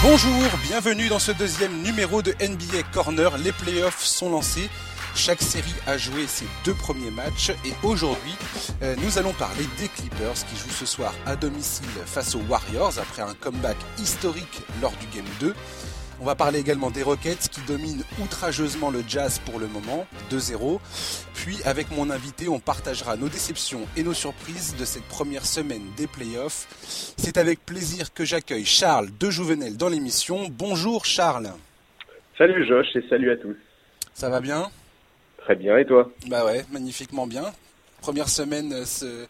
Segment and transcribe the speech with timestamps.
[0.00, 3.36] Bonjour, bienvenue dans ce deuxième numéro de NBA Corner.
[3.38, 4.70] Les playoffs sont lancés.
[5.16, 8.36] Chaque série a joué ses deux premiers matchs et aujourd'hui
[8.82, 12.96] euh, nous allons parler des Clippers qui jouent ce soir à domicile face aux Warriors
[13.00, 15.52] après un comeback historique lors du Game 2.
[16.20, 20.80] On va parler également des Rockets qui dominent outrageusement le Jazz pour le moment, 2-0.
[21.34, 25.82] Puis avec mon invité, on partagera nos déceptions et nos surprises de cette première semaine
[25.96, 26.66] des playoffs.
[27.16, 30.48] C'est avec plaisir que j'accueille Charles de Jouvenel dans l'émission.
[30.50, 31.50] Bonjour Charles.
[32.36, 33.56] Salut Josh et salut à tous.
[34.12, 34.70] Ça va bien?
[35.38, 36.10] Très bien et toi?
[36.26, 37.44] Bah ouais, magnifiquement bien.
[38.00, 39.26] Première semaine euh,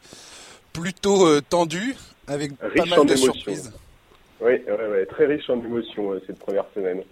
[0.73, 1.95] plutôt euh, tendue
[2.27, 3.73] avec pas mal de surprises.
[4.41, 4.53] Oui,
[5.11, 7.03] très riche en émotions euh, cette première semaine.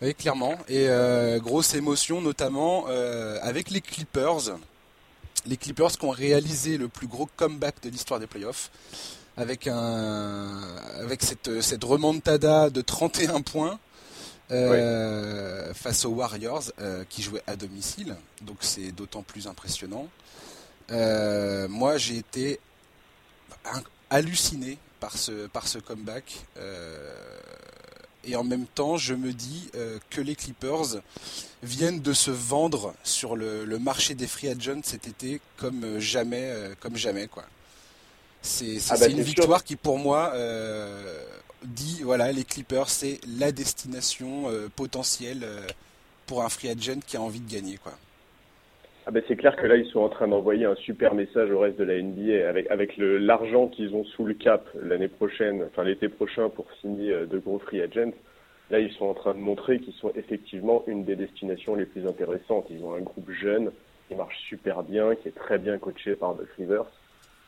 [0.00, 0.56] Oui, clairement.
[0.68, 4.56] Et euh, grosse émotion notamment euh, avec les Clippers.
[5.46, 8.70] Les Clippers qui ont réalisé le plus gros comeback de l'histoire des playoffs.
[9.36, 13.78] Avec, un, avec cette, cette remontada de 31 points
[14.50, 16.64] face aux Warriors
[17.08, 18.14] qui jouaient à domicile.
[18.42, 20.06] Donc c'est d'autant plus impressionnant.
[20.90, 22.60] moi j'ai été
[24.10, 26.46] halluciné par ce, par ce comeback.
[26.56, 27.12] Euh,
[28.24, 31.02] et en même temps, je me dis euh, que les Clippers
[31.64, 36.74] viennent de se vendre sur le, marché des free agents cet été comme jamais, euh,
[36.78, 37.44] comme jamais quoi.
[38.42, 40.32] C'est ah bah, une victoire qui pour moi
[41.64, 45.46] dit voilà les Clippers c'est la destination potentielle
[46.26, 47.92] pour un free agent qui a envie de gagner quoi.
[49.04, 51.58] Ah ben c'est clair que là, ils sont en train d'envoyer un super message au
[51.58, 55.82] reste de la NBA avec, avec l'argent qu'ils ont sous le cap l'année prochaine, enfin
[55.82, 58.12] l'été prochain pour signer euh, de gros free agents.
[58.70, 62.06] Là, ils sont en train de montrer qu'ils sont effectivement une des destinations les plus
[62.06, 62.66] intéressantes.
[62.70, 63.72] Ils ont un groupe jeune
[64.06, 66.86] qui marche super bien, qui est très bien coaché par Doc Rivers.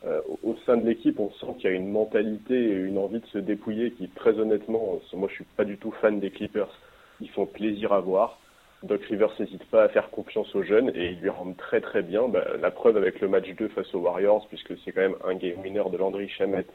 [0.05, 3.21] Euh, au sein de l'équipe, on sent qu'il y a une mentalité et une envie
[3.21, 6.81] de se dépouiller qui, très honnêtement, moi je suis pas du tout fan des Clippers.
[7.21, 8.41] Ils font plaisir à voir.
[8.85, 12.03] Doc Rivers n'hésite pas à faire confiance aux jeunes et il lui rend très très
[12.03, 12.29] bien.
[12.29, 15.35] Bah, la preuve avec le match 2 face aux Warriors, puisque c'est quand même un
[15.35, 16.67] game winner de Landry Shamet,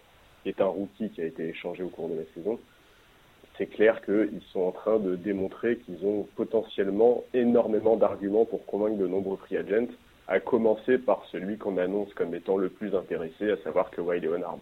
[0.42, 2.60] qui est un rookie qui a été échangé au cours de la saison.
[3.60, 8.98] C'est clair qu'ils sont en train de démontrer qu'ils ont potentiellement énormément d'arguments pour convaincre
[8.98, 9.92] de nombreux free agents,
[10.28, 14.58] à commencer par celui qu'on annonce comme étant le plus intéressé, à savoir Kawhi Leonard.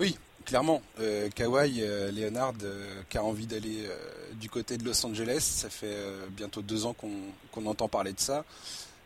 [0.00, 3.88] Oui, clairement, euh, Kawhi euh, Leonard euh, qui a envie d'aller
[4.34, 5.96] du côté de Los Angeles, ça fait
[6.30, 8.44] bientôt deux ans qu'on entend parler de ça.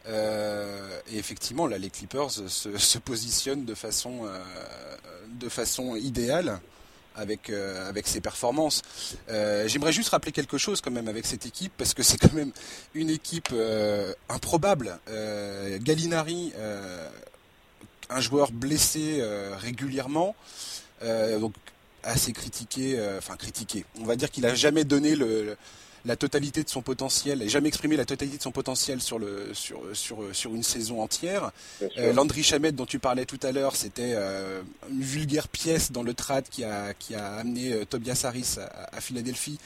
[0.06, 4.26] et effectivement, là, les Clippers se, positionnent de façon,
[5.96, 6.60] idéale
[7.14, 8.82] avec, avec ses performances.
[9.28, 12.52] J'aimerais juste rappeler quelque chose quand même avec cette équipe, parce que c'est quand même
[12.94, 13.52] une équipe
[14.30, 14.98] improbable.
[15.80, 16.54] Gallinari,
[18.08, 19.22] un joueur blessé
[19.58, 20.34] régulièrement.
[21.02, 21.54] Euh, donc
[22.02, 23.84] assez critiqué, euh, enfin critiqué.
[24.00, 25.56] On va dire qu'il a jamais donné le,
[26.04, 29.52] la totalité de son potentiel, et jamais exprimé la totalité de son potentiel sur le
[29.52, 31.50] sur sur sur une saison entière.
[31.98, 36.14] Euh, Landry Chamet dont tu parlais tout à l'heure, c'était une vulgaire pièce dans le
[36.14, 38.56] trad qui a qui a amené Tobias Harris
[38.92, 39.58] à, Philadelphie.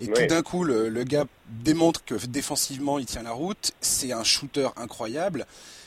[0.00, 3.72] Et tout d'un coup, le, le, gars démontre que défensivement il tient la route.
[3.80, 5.44] C'est un shooter incroyable.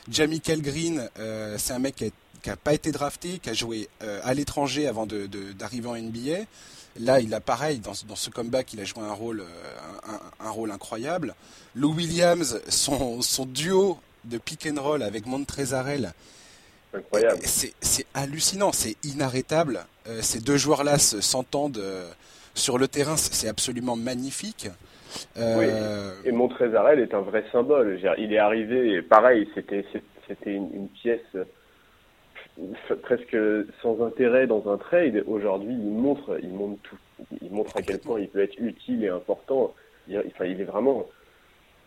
[0.10, 1.10] Jamie Green,
[1.58, 2.10] c'est un mec qui a
[2.44, 6.44] qui n'a pas été drafté, qui a joué euh, à l'étranger avant d'arriver en NBA.
[7.00, 10.70] Là, il a pareil, dans, ce comeback, il a joué un rôle, euh, un, rôle
[10.70, 11.34] incroyable.
[11.74, 16.14] Lou Williams, son, duo de pick and roll avec Montrezarel,
[17.44, 19.86] c'est hallucinant, c'est inarrêtable.
[20.08, 21.82] Euh, ces deux joueurs-là s'entendent
[22.54, 24.68] sur le terrain, c'est absolument magnifique.
[25.38, 25.66] Oui,
[26.26, 28.00] et Montrezarel est un vrai symbole.
[28.18, 29.86] Il est arrivé, pareil, c'était
[30.46, 31.22] une pièce
[33.02, 33.38] presque
[33.82, 35.24] sans intérêt dans un trade.
[35.28, 36.98] Aujourd'hui, il montre, il montre tout,
[37.42, 39.74] il montre à quel point il peut être utile et important.
[40.08, 41.08] Il, enfin, il est vraiment,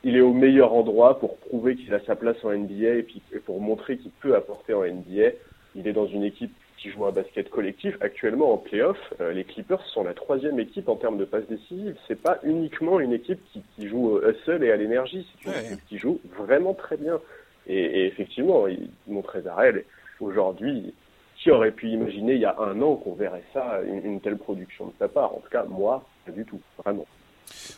[0.03, 3.23] il est au meilleur endroit pour prouver qu'il a sa place en NBA et puis
[3.45, 5.31] pour montrer qu'il peut apporter en NBA.
[5.75, 7.97] Il est dans une équipe qui joue un basket collectif.
[8.01, 11.97] Actuellement en playoff, euh, les Clippers sont la troisième équipe en termes de passes décisives.
[12.09, 15.67] C'est pas uniquement une équipe qui, qui joue au hustle et à l'énergie, c'est une
[15.67, 17.21] équipe qui joue vraiment très bien.
[17.67, 19.85] Et, et effectivement, il montrait elle
[20.21, 20.95] aujourd'hui,
[21.37, 24.87] qui aurait pu imaginer il y a un an qu'on verrait ça, une, telle production
[24.87, 27.07] de sa part En tout cas, moi, pas du tout, vraiment.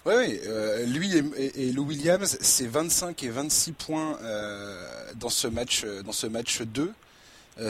[0.07, 4.75] Oui, oui euh, lui et, Lou Williams, c'est 25 et 26 points euh,
[5.17, 6.93] dans ce match, euh, dans ce match 2.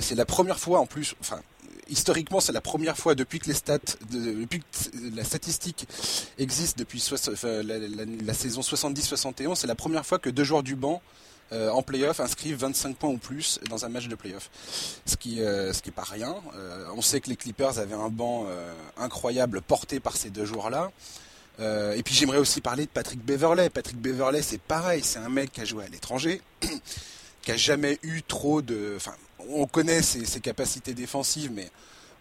[0.01, 1.41] c'est la première fois en plus, enfin
[1.89, 3.79] historiquement c'est la première fois depuis que les stats,
[4.13, 5.89] depuis que la statistique
[6.39, 7.03] existe depuis
[7.43, 11.03] la, la saison 70-71, c'est la première fois que deux joueurs du banc
[11.53, 14.51] euh, en playoff inscrivent 25 points ou plus dans un match de playoff.
[15.07, 16.35] Ce qui, euh, ce pas rien.
[16.55, 18.47] Euh, on sait que les Clippers avaient un banc
[18.99, 20.91] incroyable porté par ces deux joueurs-là.
[21.59, 23.71] et puis j'aimerais aussi parler de Patrick Beverley.
[23.71, 26.43] Patrick Beverley, c'est pareil, c'est un mec qui a joué à l'étranger,
[27.43, 28.95] qui a jamais eu trop de.
[28.97, 29.15] Enfin,
[29.49, 31.71] on connaît ses capacités défensives, mais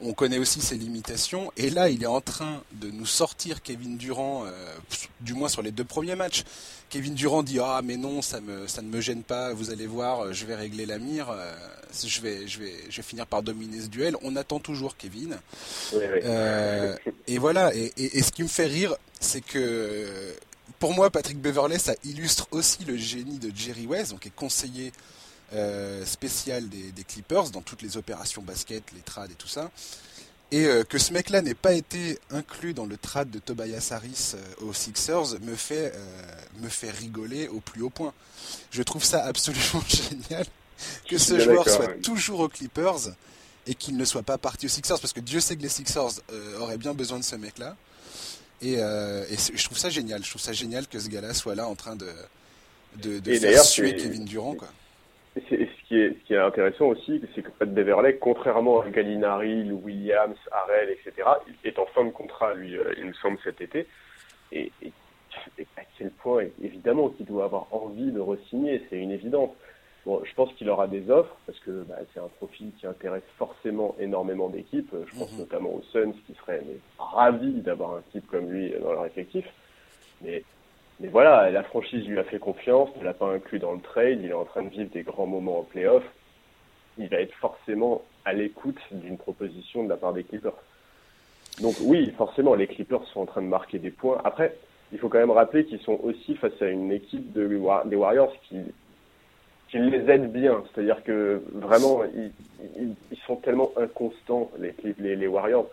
[0.01, 1.51] on connaît aussi ses limitations.
[1.57, 4.49] Et là, il est en train de nous sortir Kevin Durant, euh,
[5.21, 6.43] du moins sur les deux premiers matchs.
[6.89, 9.53] Kevin Durant dit ah mais non, ça me ça ne me gêne pas.
[9.53, 11.29] Vous allez voir, je vais régler la mire.
[11.29, 11.53] Euh,
[12.05, 14.15] je vais je vais je vais finir par dominer ce duel.
[14.21, 15.37] On attend toujours Kevin.
[15.93, 16.95] Euh,
[17.27, 17.75] et voilà.
[17.75, 20.35] Et, et, ce qui me fait rire, c'est que
[20.79, 24.91] pour moi, Patrick Beverley, ça illustre aussi le génie de Jerry West, donc est conseiller
[25.53, 29.71] euh, spécial des, Clippers dans toutes les opérations basket, les trades et tout ça.
[30.51, 34.33] Et euh, que ce mec-là n'ait pas été inclus dans le trade de Tobias Harris
[34.35, 35.93] euh, aux Sixers me fait,
[36.61, 38.13] me fait rigoler au plus haut point.
[38.71, 40.45] Je trouve ça absolument génial
[41.07, 43.09] que ce joueur soit toujours aux Clippers
[43.65, 46.21] et qu'il ne soit pas parti aux Sixers parce que Dieu sait que les Sixers
[46.59, 47.77] auraient bien besoin de ce mec-là.
[48.61, 50.25] Et, je trouve ça génial.
[50.25, 52.09] Je trouve ça génial que ce gars-là soit là en train de,
[52.97, 54.55] de, de faire suer Kevin Durant.
[54.55, 54.69] Quoi
[55.49, 59.63] ce, qui est, ce qui est intéressant aussi, c'est que Pat Beverley, contrairement à Gallinari,
[59.63, 63.37] Lou Williams, Harrell, etc., il est en fin de contrat, lui, euh, il me semble,
[63.43, 63.87] cet été.
[64.51, 64.71] Et,
[65.77, 69.51] à quel point, évidemment, qu'il doit avoir envie de re-signer, c'est une évidence.
[70.05, 73.23] Bon, je pense qu'il aura des offres, parce que bah, c'est un profil qui intéresse
[73.37, 74.93] forcément énormément d'équipes.
[75.05, 75.39] Je pense mhm.
[75.39, 76.63] notamment aux Suns, qui seraient
[76.97, 79.45] ravis d'avoir un type comme lui dans leur effectif.
[80.21, 80.43] Mais
[80.99, 84.19] mais voilà, la franchise lui a fait confiance, ne l'a pas inclus dans le trade,
[84.21, 86.03] il est en train de vivre des grands moments en playoff.
[86.97, 90.57] Il va être forcément à l'écoute d'une proposition de la part des Clippers.
[91.61, 94.19] Donc oui, forcément, les Clippers sont en train de marquer des points.
[94.23, 94.55] Après,
[94.91, 97.47] il faut quand même rappeler qu'ils sont aussi face à une équipe de,
[97.85, 98.57] des Warriors qui,
[99.69, 100.63] qui les aide bien.
[100.73, 102.31] C'est-à-dire que vraiment, ils,
[103.11, 105.69] ils, sont tellement inconstants, les, les, les Warriors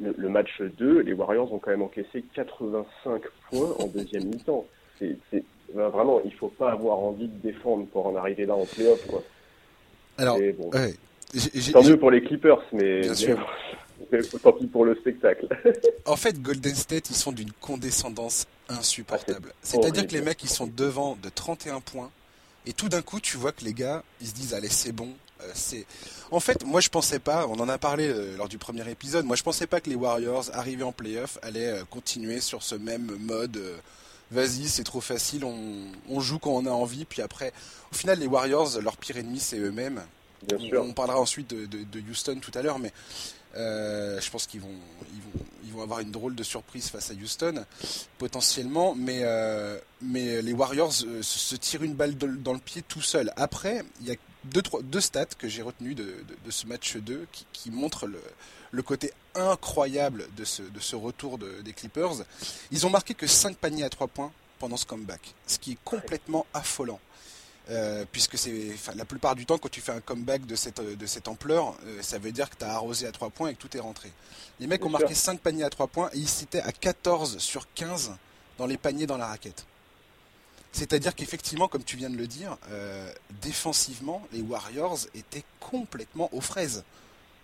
[0.00, 4.66] le, match 2, les Warriors ont quand même encaissé 85 points en deuxième mi-temps.
[4.98, 5.16] C'est,
[5.74, 9.06] ben, vraiment, il faut pas avoir envie de défendre pour en arriver là en playoff.
[9.06, 9.22] Quoi.
[10.16, 10.70] Alors, bon,
[11.72, 13.46] tant mieux pour les Clippers, mais, Bien sûr.
[14.42, 15.46] tant pis pour le spectacle.
[16.06, 19.50] en fait, Golden State, ils sont d'une condescendance insupportable.
[19.50, 22.10] Ah, C'est-à-dire que les mecs, ils sont devant de 31 points,
[22.66, 25.10] et tout d'un coup, tu vois que les gars, ils se disent, allez, c'est bon,
[25.54, 25.86] c'est
[26.30, 29.24] en fait moi je pensais pas on en a parlé euh, lors du premier épisode
[29.24, 32.74] moi je pensais pas que les Warriors arrivés en playoff allaient euh, continuer sur ce
[32.74, 33.60] même mode
[34.30, 37.52] vas-y c'est trop facile on, joue quand on a envie puis après
[37.92, 40.02] au final les Warriors leur pire ennemi c'est eux-mêmes
[40.52, 42.92] on, parlera ensuite de, Houston tout à l'heure mais
[43.54, 44.68] je pense qu'ils vont,
[45.12, 47.64] ils vont, ils vont avoir une drôle de surprise face à Houston,
[48.18, 48.94] potentiellement.
[48.94, 49.24] Mais,
[50.00, 53.32] mais les Warriors se, tirent une balle dans le pied tout seul.
[53.36, 57.26] Après, il y a deux, trois, deux stats que j'ai retenus de, ce match 2
[57.52, 58.20] qui, montrent le,
[58.70, 62.24] le, côté incroyable de ce, de ce retour des Clippers.
[62.70, 65.78] Ils ont marqué que 5 paniers à 3 points pendant ce comeback, ce qui est
[65.84, 67.00] complètement affolant.
[67.70, 71.06] Euh, puisque c'est la plupart du temps quand tu fais un comeback de cette, de
[71.06, 73.60] cette ampleur, euh, ça veut dire que tu as arrosé à 3 points et que
[73.60, 74.10] tout est rentré.
[74.58, 77.70] Les mecs ont marqué 5 paniers à 3 points et ils étaient à 14 sur
[77.74, 78.12] 15
[78.56, 79.66] dans les paniers dans la raquette.
[80.72, 83.08] C'est-à-dire qu'effectivement, comme tu viens de le dire, euh,
[83.42, 86.84] défensivement, les Warriors étaient complètement aux fraises.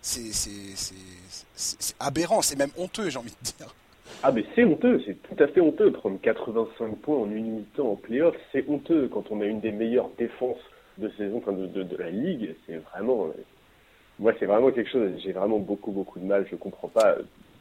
[0.01, 3.73] C'est aberrant, c'est même honteux, j'ai envie de dire.
[4.21, 5.91] Ah mais c'est honteux, c'est tout à fait honteux.
[5.91, 9.71] Prendre 85 points en une mi-temps en playoff, c'est honteux quand on a une des
[9.71, 10.61] meilleures défenses
[10.99, 12.55] de saison, de, de, la ligue.
[12.65, 13.29] C'est vraiment,
[14.19, 15.11] moi c'est vraiment quelque chose.
[15.23, 16.47] J'ai vraiment beaucoup beaucoup de mal.
[16.49, 17.15] Je comprends pas.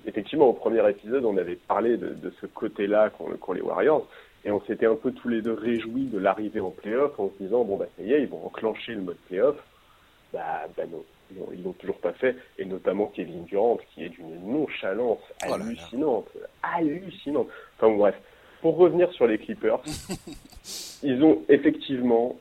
[0.07, 4.07] Effectivement, au premier épisode, on avait parlé de, de ce côté-là qu'ont les Warriors.
[4.45, 7.43] Et on s'était un peu tous les deux réjouis de l'arrivée en playoff en se
[7.43, 9.57] disant, bon, bah, ça y est, ils vont enclencher le mode playoff.
[10.33, 11.05] Bah, bah non,
[11.53, 12.37] ils l'ont toujours pas fait.
[12.59, 16.29] Et notamment Kevin Durant, qui est d'une nonchalance oh hallucinante.
[16.63, 17.49] hallucinante.
[17.79, 18.17] Enfin, bref.
[18.61, 19.81] Pour revenir sur les Clippers,
[21.03, 22.37] ils ont effectivement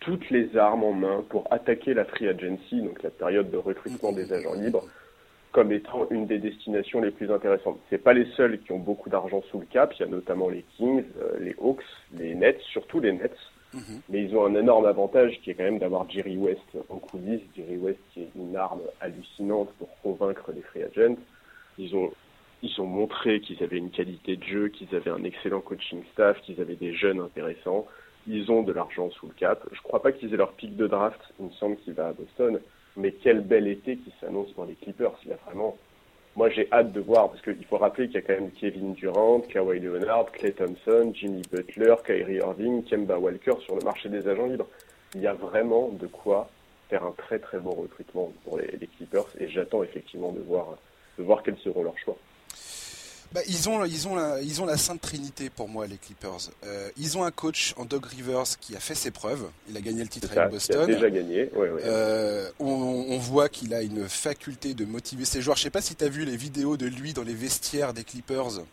[0.00, 4.12] toutes les armes en main pour attaquer la free agency, donc la période de recrutement
[4.12, 4.84] des agents libres,
[5.52, 7.78] comme étant une des destinations les plus intéressantes.
[7.90, 9.92] C'est pas les seuls qui ont beaucoup d'argent sous le cap.
[9.96, 11.82] Il y a notamment les Kings, euh, les Hawks,
[12.16, 13.36] les Nets, surtout les Nets.
[13.74, 14.00] Mhm.
[14.08, 17.42] Mais ils ont un énorme avantage qui est quand même d'avoir Jerry West en coulisses.
[17.56, 21.16] Jerry West qui est une arme hallucinante pour convaincre les free agents.
[21.78, 22.10] Ils ont
[22.62, 26.38] ils ont montré qu'ils avaient une qualité de jeu, qu'ils avaient un excellent coaching staff,
[26.42, 27.86] qu'ils avaient des jeunes intéressants.
[28.26, 29.66] Ils ont de l'argent sous le cap.
[29.72, 31.20] Je crois pas qu'ils aient leur pic de draft.
[31.38, 32.60] Il me semble qu'il va à Boston
[33.00, 35.18] mais quel bel été qui s'annonce dans les Clippers.
[35.24, 35.76] Il a vraiment,
[36.36, 38.94] moi, j'ai hâte de voir, parce qu'il faut rappeler qu'il y a quand même Kevin
[38.94, 44.28] Durant, Kawhi Leonard, Clay Thompson, Jimmy Butler, Kyrie Irving, Kemba Walker sur le marché des
[44.28, 44.68] agents libres.
[45.14, 46.48] Il y a vraiment de quoi
[46.88, 51.58] faire un très très bon recrutement pour les, Clippers et j'attends effectivement de voir quels
[51.58, 52.16] seront leurs choix.
[53.32, 56.50] Bah, ils, ont, ils, ont la, ils ont la sainte trinité pour moi, les Clippers.
[56.64, 59.48] Euh, ils ont un coach en Doug Rivers qui a fait ses preuves.
[59.68, 60.86] Il a gagné le titre avec Boston.
[60.88, 61.48] Il a déjà gagné.
[61.54, 61.82] Ouais, ouais.
[61.84, 62.66] Euh, on,
[63.08, 65.56] on, voit qu'il a une faculté de motiver ses joueurs.
[65.56, 68.02] Je sais pas si tu as vu les vidéos de lui dans les vestiaires des
[68.02, 68.64] Clippers.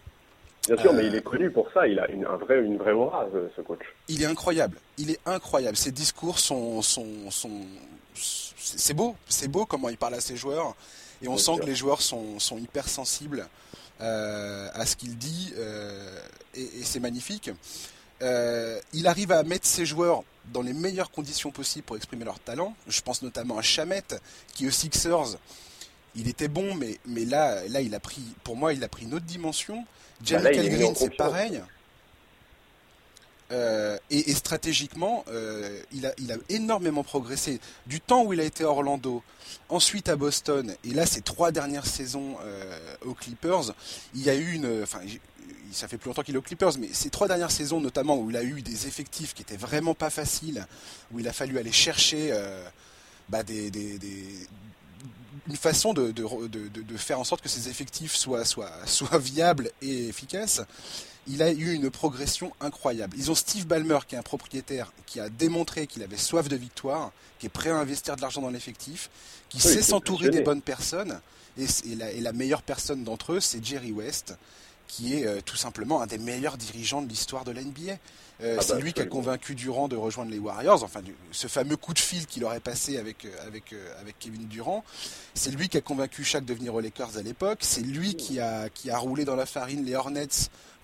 [0.68, 1.88] Bien sûr, euh, mais il est connu pour ça.
[1.88, 3.82] Il a une, un vrai, une vraie aura, ce coach.
[4.08, 4.80] Il est incroyable.
[4.98, 5.78] Il est incroyable.
[5.78, 7.62] Ses discours sont, sont, sont
[8.16, 9.16] c'est beau.
[9.28, 10.74] C'est beau comment il parle à ses joueurs.
[11.22, 11.60] Et on Bien sent sûr.
[11.60, 13.46] que les joueurs sont, sont hyper sensibles euh,
[14.00, 16.20] à ce qu'il dit euh,
[16.54, 17.52] et, et c'est magnifique.
[18.22, 22.40] Euh, il arrive à mettre ses joueurs dans les meilleures conditions possibles pour exprimer leur
[22.40, 22.76] talent.
[22.88, 24.22] Je pense notamment à Chamette,
[24.54, 25.38] qui aux Sixers,
[26.16, 29.04] il était bon, mais, mais là, là, il a pris, pour moi, il a pris
[29.04, 29.86] une autre dimension.
[30.24, 31.62] Jamie bah Green, c'est pareil.
[33.52, 37.60] Euh, et, stratégiquement, euh, il, a, énormément progressé.
[37.86, 39.24] Du temps où il a été à Orlando,
[39.70, 43.74] ensuite à Boston, et là, ces trois dernières saisons euh, aux Clippers,
[44.16, 44.84] il y a eu une.
[44.84, 45.00] Enfin,
[45.72, 48.30] ça fait plus longtemps qu'il est aux Clippers, mais ces trois dernières saisons, notamment où
[48.30, 50.66] il a eu des effectifs qui étaient vraiment pas faciles,
[51.12, 52.34] où il a fallu aller chercher
[53.28, 56.14] bah, une façon de,
[56.96, 58.46] faire en sorte que ces effectifs soient
[59.20, 60.62] viables et efficaces
[61.28, 63.16] il a eu une progression incroyable.
[63.18, 66.56] Ils ont Steve Ballmer, qui est un propriétaire, qui a démontré qu'il avait soif de
[66.56, 69.10] victoire, qui est prêt à investir de l'argent dans l'effectif,
[69.50, 71.20] qui oui, sait s'entourer des bonnes personnes.
[71.58, 74.36] Et, et, la, et, la, meilleure personne d'entre eux, c'est Jerry West,
[74.88, 77.94] qui est euh, tout simplement un des meilleurs dirigeants de l'histoire de la NBA.
[78.42, 81.16] Euh, ah c'est bah, lui qui a convaincu Durant de rejoindre les Warriors, enfin du,
[81.32, 84.84] ce fameux coup de fil qu'il aurait passé avec, euh, avec, avec Kevin Durant.
[85.34, 87.60] C'est lui qui a convaincu Shaq de venir aux Lakers à l'époque.
[87.62, 90.28] C'est lui qui a, qui a roulé dans la farine les Hornets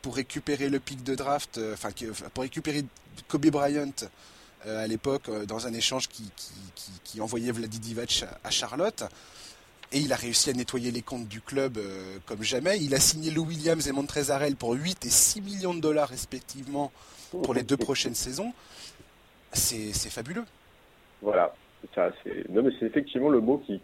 [0.03, 1.89] pour récupérer le pic de draft, euh, enfin
[2.33, 2.83] pour récupérer
[3.27, 3.89] Kobe Bryant
[4.67, 9.03] euh, à l'époque euh, dans un échange qui, envoyait Vladi Divac à, Charlotte.
[9.91, 11.77] Et il a réussi à nettoyer les comptes du club
[12.25, 12.79] comme jamais.
[12.81, 16.91] Il a signé Lou Williams et Montrezarel pour 8 et 6 millions de dollars respectivement
[17.43, 18.53] pour les deux prochaines saisons.
[19.51, 20.45] C'est fabuleux.
[21.21, 21.53] Voilà.
[22.49, 23.79] Non, mais c'est effectivement le mot qui,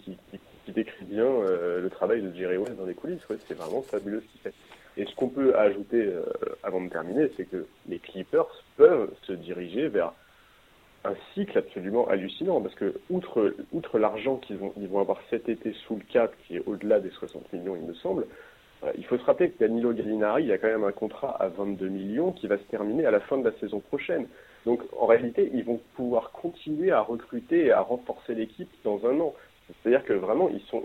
[0.69, 3.21] décrit bien le travail de Jerry West dans les coulisses.
[3.47, 4.53] C'est vraiment fabuleux ce qu'il fait.
[4.97, 6.23] Et ce qu'on peut ajouter euh,
[6.63, 10.13] avant de terminer, c'est que les Clippers peuvent se diriger vers
[11.05, 15.47] un cycle absolument hallucinant, parce que outre, outre l'argent qu'ils vont, ils vont avoir cet
[15.47, 18.25] été sous le cap, qui est au-delà des 60 millions, il me semble,
[18.83, 21.47] euh, il faut se rappeler que Danilo Gallinari, il a quand même un contrat à
[21.47, 24.27] 22 millions qui va se terminer à la fin de la saison prochaine.
[24.65, 29.19] Donc en réalité, ils vont pouvoir continuer à recruter et à renforcer l'équipe dans un
[29.19, 29.33] an.
[29.67, 30.83] C'est-à-dire que vraiment, ils sont,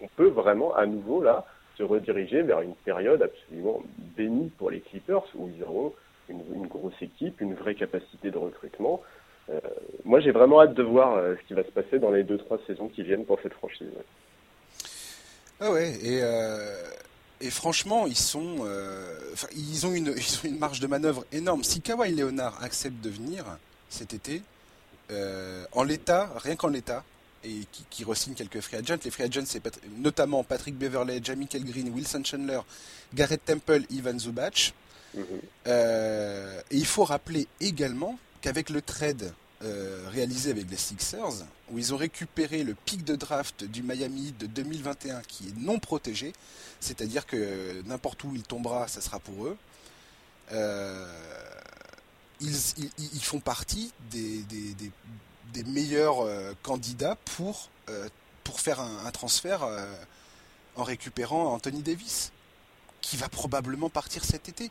[0.00, 1.46] on peut vraiment à nouveau là
[1.82, 3.82] se rediriger vers une période absolument
[4.16, 5.92] bénie pour les Clippers où ils auront
[6.28, 9.02] une, grosse équipe, une vraie capacité de recrutement.
[9.50, 9.58] Euh,
[10.04, 12.38] moi, j'ai vraiment hâte de voir euh, ce qui va se passer dans les deux
[12.38, 13.88] trois saisons qui viennent pour cette franchise.
[15.60, 16.84] Ah ouais, et, euh,
[17.40, 21.64] et franchement, ils sont, ont une, ils ont une marge de manœuvre énorme.
[21.64, 23.44] Si Kawhi Leonard accepte de venir
[23.88, 24.42] cet été,
[25.72, 27.04] en l'état, rien qu'en l'état,
[27.44, 28.98] et qui, qui re-signe quelques free agents.
[29.04, 32.60] Les free agents, c'est pat notamment Patrick Beverley, Jamie Green, Wilson Chandler,
[33.14, 34.74] Garrett Temple, Ivan Zubac.
[35.14, 35.24] Mm -hmm.
[35.66, 39.34] euh, et il faut rappeler également qu'avec le trade
[39.64, 44.34] euh, réalisé avec les Sixers, où ils ont récupéré le pic de draft du Miami
[44.36, 46.32] de 2021 qui est non protégé,
[46.80, 49.56] c'est-à-dire que n'importe où il tombera, ça sera pour eux.
[50.50, 51.06] Euh,
[52.40, 54.90] ils, ils, ils, font partie des, des, des,
[55.52, 58.08] des meilleurs euh, candidats pour, euh,
[58.44, 59.84] pour faire un, un transfert euh,
[60.76, 62.32] en récupérant Anthony Davis,
[63.00, 64.70] qui va probablement partir cet été.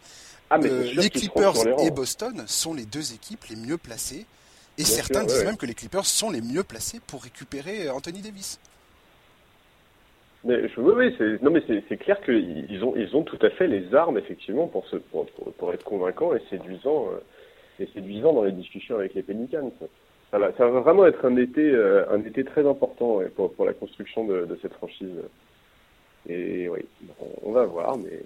[0.49, 4.25] Ah, les Clippers et Boston sont les deux équipes les mieux placées,
[4.77, 5.45] et Bien certains sûr, disent ouais.
[5.45, 8.59] même que les Clippers sont les mieux placés pour récupérer Anthony Davis.
[10.43, 13.67] Mais je, oui, oui non, mais c'est clair qu'ils ont, ils ont tout à fait
[13.67, 17.09] les armes, effectivement, pour, se, pour, pour, pour être convaincants et séduisants,
[17.79, 19.71] et séduisants dans les discussions avec les Pelicans.
[20.31, 23.51] Ça va, ça va, vraiment être un été, euh, un été très important ouais, pour,
[23.53, 25.09] pour, la construction de, de, cette franchise.
[26.29, 26.85] Et oui,
[27.43, 28.21] on va voir, mais,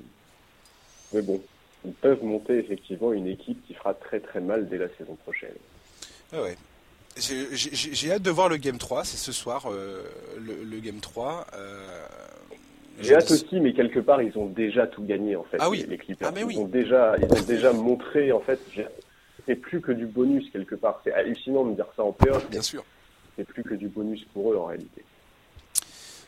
[1.14, 1.42] mais bon,
[1.84, 5.56] ils peuvent monter effectivement une équipe qui fera très très mal dès la saison prochaine.
[6.32, 6.56] Ah ouais.
[7.18, 10.04] J'ai hâte de voir le Game 3, c'est ce soir euh,
[10.38, 11.48] le, le, Game 3.
[11.54, 12.06] Euh,
[13.00, 15.58] J'ai hâte aussi, mais quelque part ils ont déjà tout gagné en fait.
[15.60, 15.80] Ah oui.
[15.80, 16.28] Les, les Clippers.
[16.28, 16.56] Ah mais oui.
[16.56, 18.60] Ils ont déjà, ils ont déjà montré en fait
[19.46, 21.02] c'est plus que du bonus quelque part.
[21.04, 22.50] C'est hallucinant de dire ça en playoff.
[22.50, 22.84] Bien sûr.
[23.36, 25.04] C'est plus que du bonus pour eux en réalité.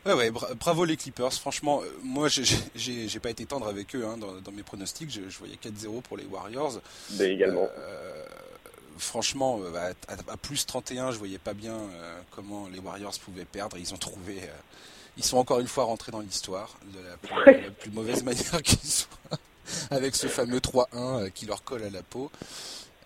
[0.08, 1.34] Ouais, ouais, bravo les Clippers.
[1.34, 5.10] Franchement, euh, moi, j'ai pas été tendre avec eux hein, dans, mes pronostics.
[5.12, 6.80] Je, voyais 4-0 pour les Warriors.
[7.20, 7.68] Mais également.
[7.78, 8.24] Euh,
[8.98, 11.78] franchement, euh, à, plus 31, je voyais pas bien
[12.32, 13.78] comment les Warriors pouvaient perdre.
[13.78, 14.36] Ils ont trouvé.
[15.18, 19.10] ils sont encore une fois rentrés dans l'histoire de la plus, mauvaise manière qu'ils soient,
[19.92, 22.32] avec ce fameux 3-1 qui leur colle à la peau.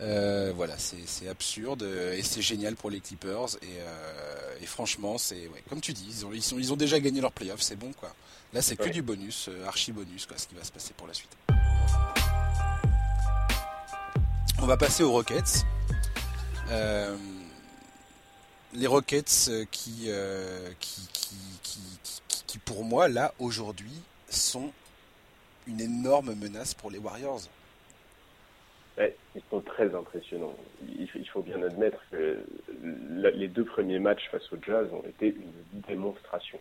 [0.01, 3.55] Euh, voilà, c'est absurde et c'est génial pour les Clippers.
[3.61, 7.61] Et, euh, franchement, c'est comme tu dis, ils ont, ils, ont déjà gagné leur playoff,
[7.61, 8.13] c'est bon quoi.
[8.53, 11.07] Là, c'est que du bonus, euh, archi bonus, quoi, ce qui va se passer pour
[11.07, 11.31] la suite.
[14.59, 15.65] On va passer aux Rockets.
[18.73, 20.09] les Rockets qui,
[20.79, 21.01] qui,
[22.47, 24.71] qui, pour moi, là, aujourd'hui, sont
[25.67, 27.41] une énorme menace pour les Warriors
[29.35, 30.55] ils sont très impressionnants.
[30.97, 32.39] Il, faut bien admettre que
[32.83, 36.59] les deux premiers matchs face au Jazz ont été une démonstration.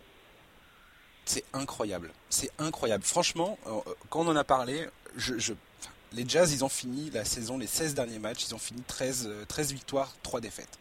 [1.25, 2.11] C'est incroyable.
[2.29, 3.03] C'est incroyable.
[3.03, 3.79] Franchement, euh,
[4.09, 4.85] quand on en a parlé,
[6.13, 9.29] les Jazz, ils ont fini la saison, les 16 derniers matchs, ils ont fini 13,
[9.47, 10.79] 13 victoires, 3 défaites.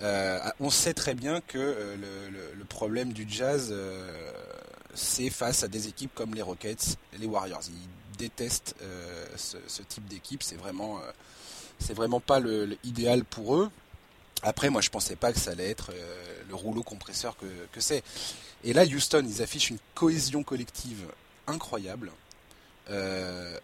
[0.00, 1.96] Euh, on sait très bien que euh,
[2.56, 3.74] le, problème du Jazz,
[4.94, 7.62] c'est face à des équipes comme les Rockets et les Warriors
[8.18, 10.42] détestent euh, ce, type d'équipe.
[10.42, 11.10] C'est vraiment, euh,
[11.78, 12.76] c'est vraiment pas le,
[13.30, 13.70] pour eux.
[14.42, 17.80] Après, moi, je pensais pas que ça allait être euh, le rouleau compresseur que, que
[17.80, 18.02] c'est.
[18.64, 21.06] Et là, Houston, ils affichent une cohésion collective
[21.46, 22.10] incroyable.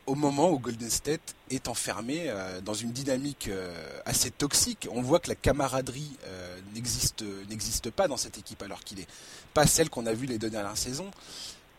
[0.07, 2.33] au moment où Golden State est enfermé
[2.63, 3.49] dans une dynamique
[4.05, 4.87] assez toxique.
[4.91, 6.17] On voit que la camaraderie
[6.75, 9.09] n'existe pas dans cette équipe alors qu'il est
[9.55, 11.11] pas celle qu'on a vue les deux dernières saisons.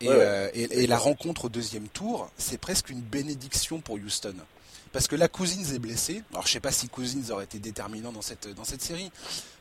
[0.04, 4.36] Euh, et, la rencontre au deuxième tour, c'est presque une bénédiction pour Houston.
[4.92, 6.24] Parce que la Cousins est blessée.
[6.32, 9.12] Alors je sais pas si Cousins aurait été déterminant dans cette, dans cette série,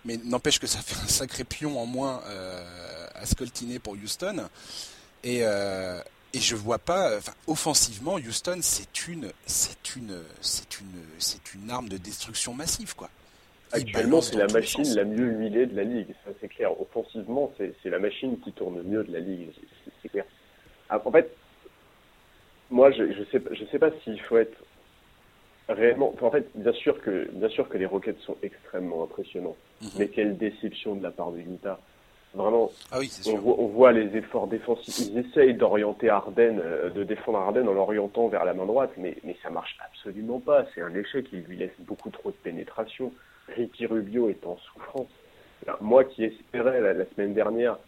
[0.05, 4.49] mais n'empêche que ça fait un sacré pion en moins euh, à scoltiner pour Houston.
[5.25, 6.00] Et, euh,
[6.35, 11.88] et je vois pas, offensivement, Houston, c'est une, c'est une, c'est une, c'est une arme
[11.88, 13.09] de destruction massive, quoi.
[13.73, 16.81] Actuellement, c'est la machine la mieux huilée de la ligue, ça c'est clair.
[16.81, 19.50] Offensivement, c'est la machine qui tourne mieux de la ligue,
[20.04, 20.25] c'est clair.
[20.88, 21.34] Ah, en fait,
[22.70, 24.57] moi, je, je sais, je sais pas s'il faut être
[25.68, 26.14] réellement.
[26.20, 29.88] en fait, bien sûr que, bien sûr que les Rockets sont extrêmement impressionnants, mhm.
[29.98, 31.79] mais quelle déception de la part de Utah.
[32.35, 35.09] Vraiment, ah on, voit, on, voit, les efforts défensifs.
[35.09, 39.14] Ils essayent d'orienter Arden, euh, de défendre Arden en l'orientant vers la main droite, mais,
[39.22, 40.66] mais ça marche absolument pas.
[40.74, 41.26] C'est un échec.
[41.33, 43.12] Il lui laisse beaucoup trop de pénétration.
[43.55, 45.11] Ricky Rubio est en souffrance.
[45.81, 47.79] moi qui espérais la, semaine dernière,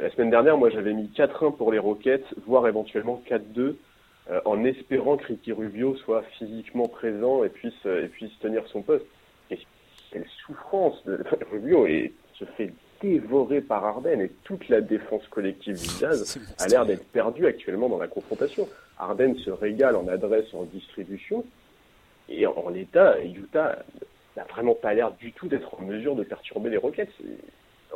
[0.00, 3.76] la semaine dernière, moi j'avais mis 4-1 pour les Rockets, voire éventuellement 4-2,
[4.30, 8.66] euh, en espérant que Ricky Rubio soit physiquement présent et puisse, euh, et puisse tenir
[8.68, 9.06] son poste.
[9.50, 9.58] Et
[10.10, 11.02] quelle souffrance
[11.50, 16.66] Rubio et se fait dévorer par Arden et toute la défense collective du Jazz a
[16.66, 18.68] l'air d'être perdue actuellement dans la confrontation.
[18.98, 21.44] Arden se régale en adresse, en distribution,
[22.28, 23.84] et en l'état, Utah
[24.36, 27.12] n'a vraiment pas l'air du tout d'être en mesure de perturber les Rockets.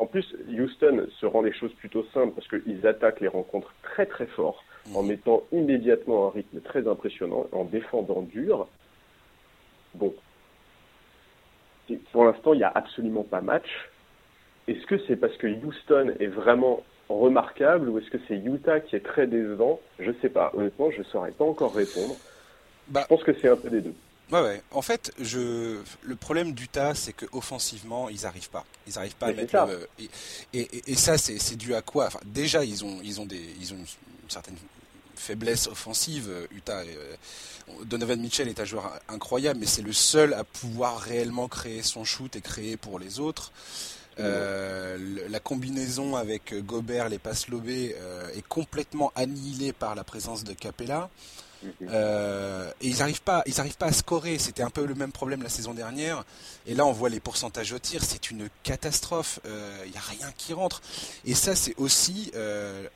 [0.00, 4.06] En plus, Houston se rend les choses plutôt simples parce qu'ils attaquent les rencontres très
[4.06, 5.08] très fort, en mhm.
[5.08, 8.66] mettant immédiatement un rythme très impressionnant, en défendant dur.
[9.94, 10.14] Bon,
[12.12, 13.68] pour l'instant, il n'y a absolument pas match.
[14.68, 18.96] Est-ce que c'est parce que Houston est vraiment remarquable ou est-ce que c'est Utah qui
[18.96, 19.80] est très décevant?
[19.98, 20.50] Je ne sais pas.
[20.54, 22.14] Honnêtement, je ne saurais pas encore répondre.
[22.88, 23.94] Bah, je pense que c'est un peu des deux.
[24.32, 24.62] Ouais, ouais.
[24.70, 25.80] En fait, je...
[26.02, 28.64] le problème d'Utah, c'est que offensivement, ils n'arrivent pas.
[28.86, 29.88] Ils n'arrivent pas à mettre le...
[29.98, 30.08] et,
[30.60, 32.06] et, et, ça, c'est dû à quoi?
[32.06, 33.86] Enfin, Déjà, ils ont, ils ont des, ils ont une,
[34.28, 34.56] certaine
[35.16, 36.28] faiblesse offensive.
[36.30, 37.14] Euh, Utah, euh,
[37.84, 42.04] Donovan Mitchell est un joueur incroyable, mais c'est le seul à pouvoir réellement créer son
[42.04, 43.52] shoot et créer pour les autres.
[44.18, 44.98] Euh,
[45.30, 47.96] la combinaison avec Gobert, les passes lobées,
[48.34, 51.08] est complètement annihilée par la présence de Capella.
[51.82, 54.38] Euh, et ils n'arrivent pas, ils arrivent pas à scorer.
[54.38, 56.24] C'était un peu le même problème la saison dernière.
[56.66, 59.40] Et là, on voit les pourcentages au tir, c'est une catastrophe.
[59.44, 60.82] Il euh, n'y a rien qui rentre.
[61.24, 62.86] Et ça, c'est aussi euh,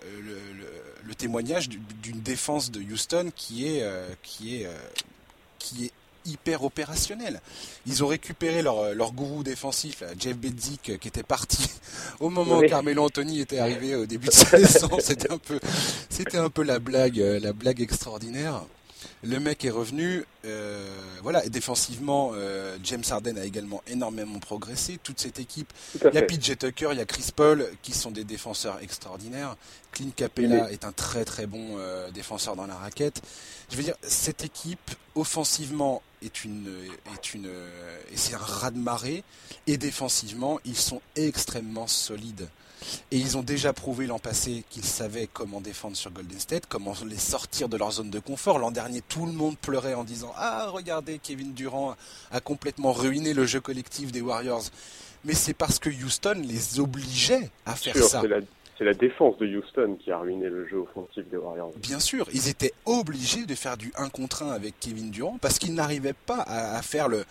[1.04, 3.86] le, témoignage d'une défense de Houston qui est,
[4.22, 4.68] qui est,
[5.60, 5.92] qui est
[6.24, 7.40] hyper opérationnel.
[7.86, 11.68] Ils ont récupéré leur, leur gourou défensif, Jeff Bedzik, qui était parti
[12.20, 14.88] au moment où Carmelo Anthony était arrivé au début de saison.
[15.00, 15.60] C'était un peu,
[16.08, 18.62] c'était un peu la blague, la blague extraordinaire.
[19.22, 20.86] Le mec est revenu, euh,
[21.22, 24.98] voilà, et défensivement, euh, James Harden a également énormément progressé.
[25.02, 28.10] Toute cette équipe, il y a PJ Tucker, il y a Chris Paul, qui sont
[28.10, 29.56] des défenseurs extraordinaires.
[29.92, 33.22] Clint Capella est un très très bon euh, défenseur dans la raquette.
[33.70, 36.72] Je veux dire, cette équipe, offensivement, est une,
[37.14, 39.24] est une, et c'est un raz de marée,
[39.66, 42.48] et défensivement, ils sont extrêmement solides.
[43.10, 46.94] Et ils ont déjà prouvé l'an passé qu'ils savaient comment défendre sur Golden State, comment
[47.06, 48.58] les sortir de leur zone de confort.
[48.58, 51.96] L'an dernier, tout le monde pleurait en disant Ah, regardez, Kevin Durant
[52.30, 54.64] a complètement ruiné le jeu collectif des Warriors.
[55.24, 58.22] Mais c'est parce que Houston les obligeait à faire ça.
[58.76, 61.72] C'est la défense de Houston qui a ruiné le jeu offensif des Warriors.
[61.76, 65.60] Bien sûr, ils étaient obligés de faire du 1 contre 1 avec Kevin Durant parce
[65.60, 67.24] qu'ils n'arrivaient pas à, faire le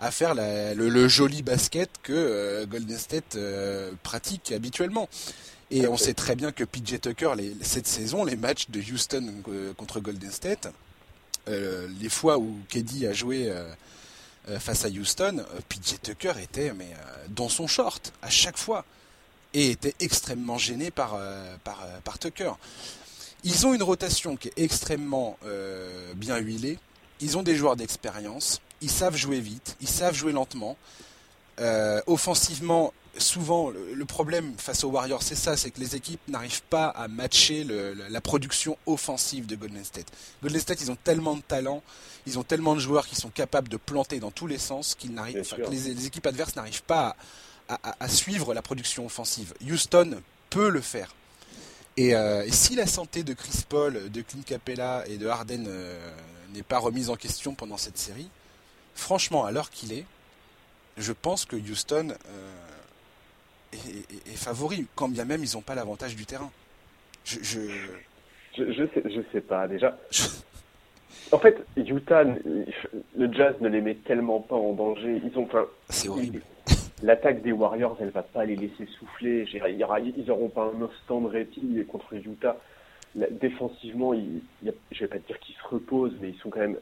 [0.00, 5.08] à faire le, joli basket que euh, Golden State euh, pratique habituellement.
[5.70, 7.32] Et on sait très bien que PJ Tucker,
[7.62, 10.68] cette saison, les matchs de Houston euh, contre Golden State,
[11.46, 13.52] les fois où KD a joué
[14.60, 16.90] face à Houston, PJ Tucker était mais,
[17.28, 18.84] dans son short à chaque fois
[19.54, 22.52] et était extrêmement gêné par, euh, par, euh, par, Tucker.
[23.44, 26.78] Ils ont une rotation qui est extrêmement euh, bien huilée.
[27.20, 28.60] Ils ont des joueurs d'expérience.
[28.80, 29.76] Ils savent jouer vite.
[29.80, 30.76] Ils savent jouer lentement.
[32.06, 36.86] offensivement, souvent, le, problème face aux Warriors, c'est ça, c'est que les équipes n'arrivent pas
[36.88, 37.66] à matcher
[38.08, 40.06] la production offensive de Golden State.
[40.42, 41.82] Golden State, ils ont tellement de talent,
[42.26, 45.12] ils ont tellement de joueurs qui sont capables de planter dans tous les sens qu'ils
[45.12, 47.16] n'arrivent, que les, les, équipes adverses n'arrivent pas à,
[47.70, 49.54] à, suivre la production offensive.
[49.62, 51.14] Houston peut le faire.
[51.98, 56.10] Euh, et, si la santé de Chris Paul, de Clint Capella et de Harden euh,
[56.54, 58.28] n'est pas remise en question pendant cette série,
[58.94, 60.04] franchement, à l'heure qu'il est,
[60.96, 63.76] je pense que Houston euh,
[64.26, 66.50] est, favori, quand bien même ils n'ont pas l'avantage du terrain.
[67.24, 67.60] Je, je...
[68.56, 69.68] Je, sais, je sais pas.
[69.68, 69.96] Déjà,
[71.32, 75.22] en fait, Utah, le Jazz ne les met tellement pas en danger.
[75.24, 75.48] Ils ont,
[75.88, 76.42] c'est horrible
[77.02, 79.46] l'attaque des Warriors, elle va pas les laisser souffler.
[79.52, 82.56] Ils n'auront pas un instant de répit contre Utah.
[83.14, 84.42] Défensivement, ils,
[84.92, 86.76] je vais pas dire qu'ils se reposent, mais ils sont quand même,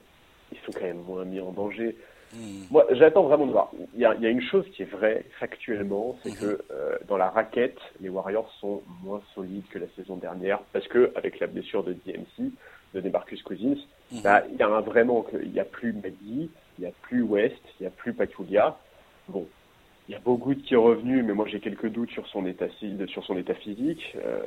[0.53, 1.97] ils sont quand même moins mis en danger.
[2.35, 2.65] Hmm.
[2.71, 3.71] Moi, j'attends vraiment de voir.
[3.95, 6.59] Il y, a, une chose qui est vraie factuellement, c'est que hmm.
[6.73, 11.11] euh, dans la raquette, les Warriors sont moins solides que la saison dernière parce que
[11.15, 12.53] avec la blessure de DMC,
[12.95, 13.79] de Demarcus Cousins,
[14.13, 14.21] hmm.
[14.23, 17.23] bah, il y a un vraiment il n'y a plus Maggie, il n'y a plus
[17.23, 18.77] West, il n'y a plus Pachulia.
[19.29, 19.47] Bon,
[20.09, 22.67] il y a Bogut qui est revenu, mais moi j'ai quelques doutes sur son état,
[23.09, 24.17] sur son état physique.
[24.25, 24.41] Euh,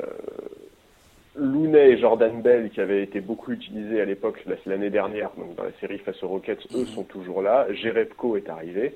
[1.36, 5.64] Looney et Jordan Bell, qui avaient été beaucoup utilisés à l'époque, l'année dernière, donc dans
[5.64, 7.72] la série face aux Rockets, eux sont toujours là.
[7.72, 8.96] Jerebko est arrivé.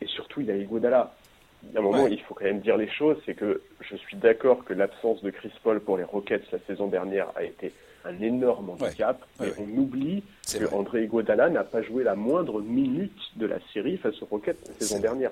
[0.00, 1.14] Et surtout, il y a Iguodala.
[1.62, 3.96] Il y a un moment, il faut quand même dire les choses, c'est que je
[3.96, 7.72] suis d'accord que l'absence de Chris Paul pour les Rockets la saison dernière a été
[8.06, 9.22] un énorme handicap.
[9.42, 13.96] et on oublie que André Iguodala n'a pas joué la moindre minute de la série
[13.98, 15.30] face aux Rockets la saison dernière.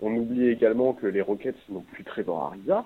[0.00, 2.84] On oublie également que les Rockets n'ont plus Trevor Ariza.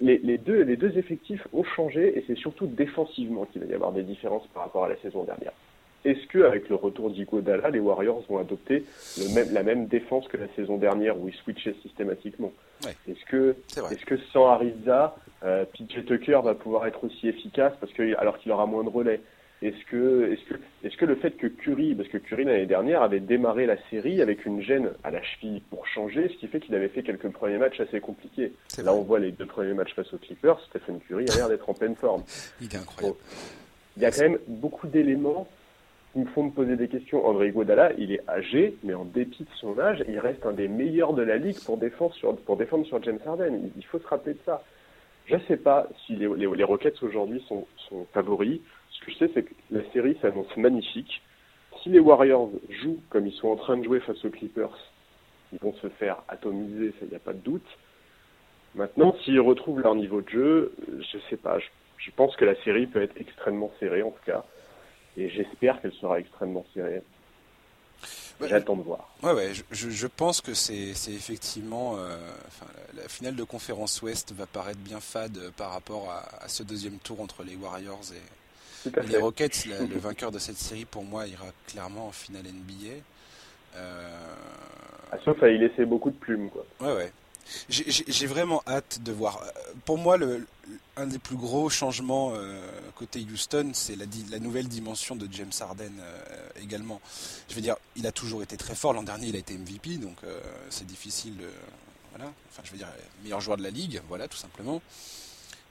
[0.00, 3.74] Les, les, deux, les deux effectifs ont changé et c'est surtout défensivement qu'il va y
[3.74, 5.52] avoir des différences par rapport à la saison dernière.
[6.04, 8.84] Est-ce que avec le retour d'Iguodala, les Warriors vont adopter
[9.18, 12.52] le même, la même défense que la saison dernière où ils switchaient systématiquement?
[12.88, 13.56] Est-ce que,
[13.90, 18.38] est-ce que sans Ariza, euh, PJ Tucker va pouvoir être aussi efficace parce que alors
[18.38, 19.20] qu'il aura moins de relais?
[19.62, 23.02] Est-ce que, est-ce que, est-ce que le fait que Curry, parce que Curry l'année dernière
[23.02, 26.60] avait démarré la série avec une gêne à la cheville pour changer, ce qui fait
[26.60, 28.54] qu'il avait fait quelques premiers matchs assez compliqués.
[28.82, 31.68] Là, on voit les deux premiers matchs face aux Clippers, Stephen Curry a l'air d'être
[31.68, 32.22] en pleine forme.
[32.62, 33.18] Il est incroyable.
[33.98, 35.46] il y a quand même beaucoup d'éléments
[36.12, 37.26] qui me font me poser des questions.
[37.26, 40.68] André Iguodala, il est âgé, mais en dépit de son âge, il reste un des
[40.68, 43.70] meilleurs de la ligue pour défendre sur, défendre sur James Harden.
[43.76, 44.62] Il, faut se rappeler de ça.
[45.26, 46.26] Je ne sais pas si les,
[46.64, 47.66] Rockets aujourd'hui sont,
[48.12, 48.60] favoris.
[48.90, 51.22] Ce que je sais, c'est que la série s'annonce magnifique.
[51.82, 54.76] Si les Warriors jouent comme ils sont en train de jouer face aux Clippers,
[55.52, 57.66] ils vont se faire atomiser, ça, il n'y a pas de doute.
[58.74, 61.58] Maintenant, s'ils retrouvent leur niveau de jeu, je ne sais pas.
[61.58, 64.44] je pense que la série peut être extrêmement serrée, en tout cas
[65.16, 67.02] et j'espère qu'elle sera extrêmement serrée.
[68.48, 69.10] J'attends de voir.
[69.22, 71.96] Ouais, ouais, je, je pense que c'est effectivement.
[71.98, 76.62] Euh, enfin, la, finale de conférence Ouest va paraître bien fade par rapport à, ce
[76.62, 79.66] deuxième tour entre les Warriors et, les Rockets.
[79.66, 83.02] le vainqueur de cette série, pour moi, ira clairement en finale NBA.
[83.76, 84.08] Euh...
[85.12, 86.64] Ah, sauf à y laisser beaucoup de plumes, quoi.
[86.80, 87.12] Ouais, ouais.
[87.68, 89.42] J'ai vraiment hâte de voir.
[89.84, 90.18] Pour moi,
[90.96, 92.60] un des plus gros changements euh,
[92.94, 97.00] côté Houston, c'est la, nouvelle dimension de James Harden euh, également.
[97.48, 98.92] Je veux dire, il a toujours été très fort.
[98.92, 101.36] L'an dernier, il a été MVP, donc euh, c'est difficile.
[101.36, 101.48] De,
[102.14, 102.32] voilà.
[102.50, 102.88] Enfin, je veux dire,
[103.22, 104.82] meilleur joueur de la ligue, voilà, tout simplement.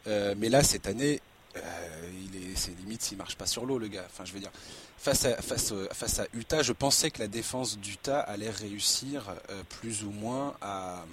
[0.06, 1.22] mais là, cette année,
[1.56, 4.06] il est, c'est limite s'il marche pas sur l'eau, le gars.
[4.06, 4.52] Enfin, je veux dire,
[4.98, 9.34] face à, face, face à Utah, je pensais que la défense d'Utah allait réussir
[9.70, 11.06] plus ou moins à,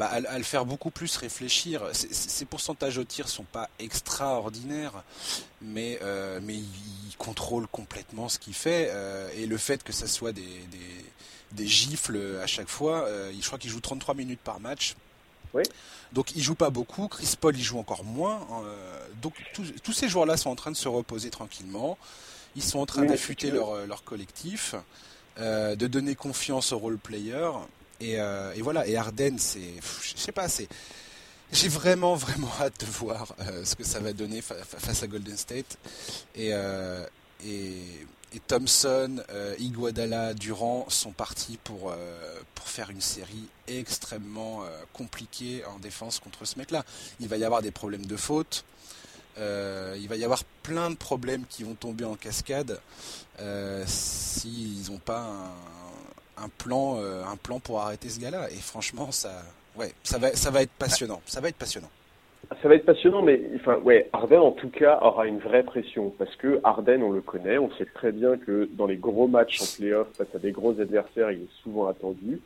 [0.00, 1.82] bah, à, le faire beaucoup plus réfléchir.
[1.92, 5.04] Ces pourcentages au tir sont pas extraordinaires,
[5.60, 8.88] mais, euh, mais il contrôle complètement ce qu'il fait.
[8.90, 10.64] Euh, et le fait que ça soit des,
[11.52, 14.96] des, gifles à chaque fois, euh, je crois qu'il joue 33 minutes par match.
[16.12, 17.08] Donc il joue pas beaucoup.
[17.08, 18.46] Chris Paul il joue encore moins.
[19.22, 21.98] donc tous ces joueurs-là sont en train de se reposer tranquillement.
[22.56, 24.74] Ils sont en train d'affûter leur, leur collectif,
[25.38, 27.52] de donner confiance aux role players.
[28.00, 28.86] Et, et voilà.
[28.86, 30.68] Et Arden, c'est, je sais pas, c'est
[31.52, 35.36] j'ai vraiment, vraiment hâte de voir euh, ce que ça va donner face à Golden
[35.36, 35.78] State.
[36.34, 37.04] Et, euh,
[38.32, 41.94] et, Thompson, euh, Iguadala, Durant sont partis pour,
[42.54, 46.84] pour faire une série extrêmement compliquée en défense contre ce mec-là.
[47.20, 48.64] Il va y avoir des problèmes de faute.
[49.36, 52.80] il va y avoir plein de problèmes qui vont tomber en cascade
[53.86, 55.20] s'ils n'ont pas
[56.38, 58.50] un, un plan, un plan pour arrêter ce gars-là.
[58.50, 59.42] Et franchement, ça,
[59.76, 61.20] ouais, ça va, ça va être passionnant.
[61.26, 61.90] Ça va être passionnant.
[62.62, 66.12] Ça va être passionnant, mais enfin, ouais, Arden en tout cas aura une vraie pression
[66.18, 69.62] parce que Arden, on le connaît, on sait très bien que dans les gros matchs
[69.62, 72.40] en playoff face à des gros adversaires, il est souvent attendu.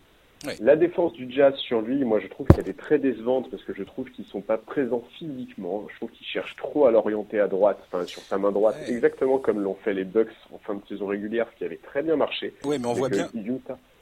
[0.60, 3.72] La défense du Jazz sur lui, moi je trouve qu'elle est très décevante parce que
[3.74, 5.86] je trouve qu'ils sont pas présents physiquement.
[5.90, 9.38] Je trouve qu'ils cherchent trop à l'orienter à droite, enfin sur sa main droite, exactement
[9.38, 12.16] comme l'ont fait les Bucks en fin de saison régulière, ce qui avait très bien
[12.16, 12.52] marché.
[12.64, 13.30] Oui, mais on voit bien.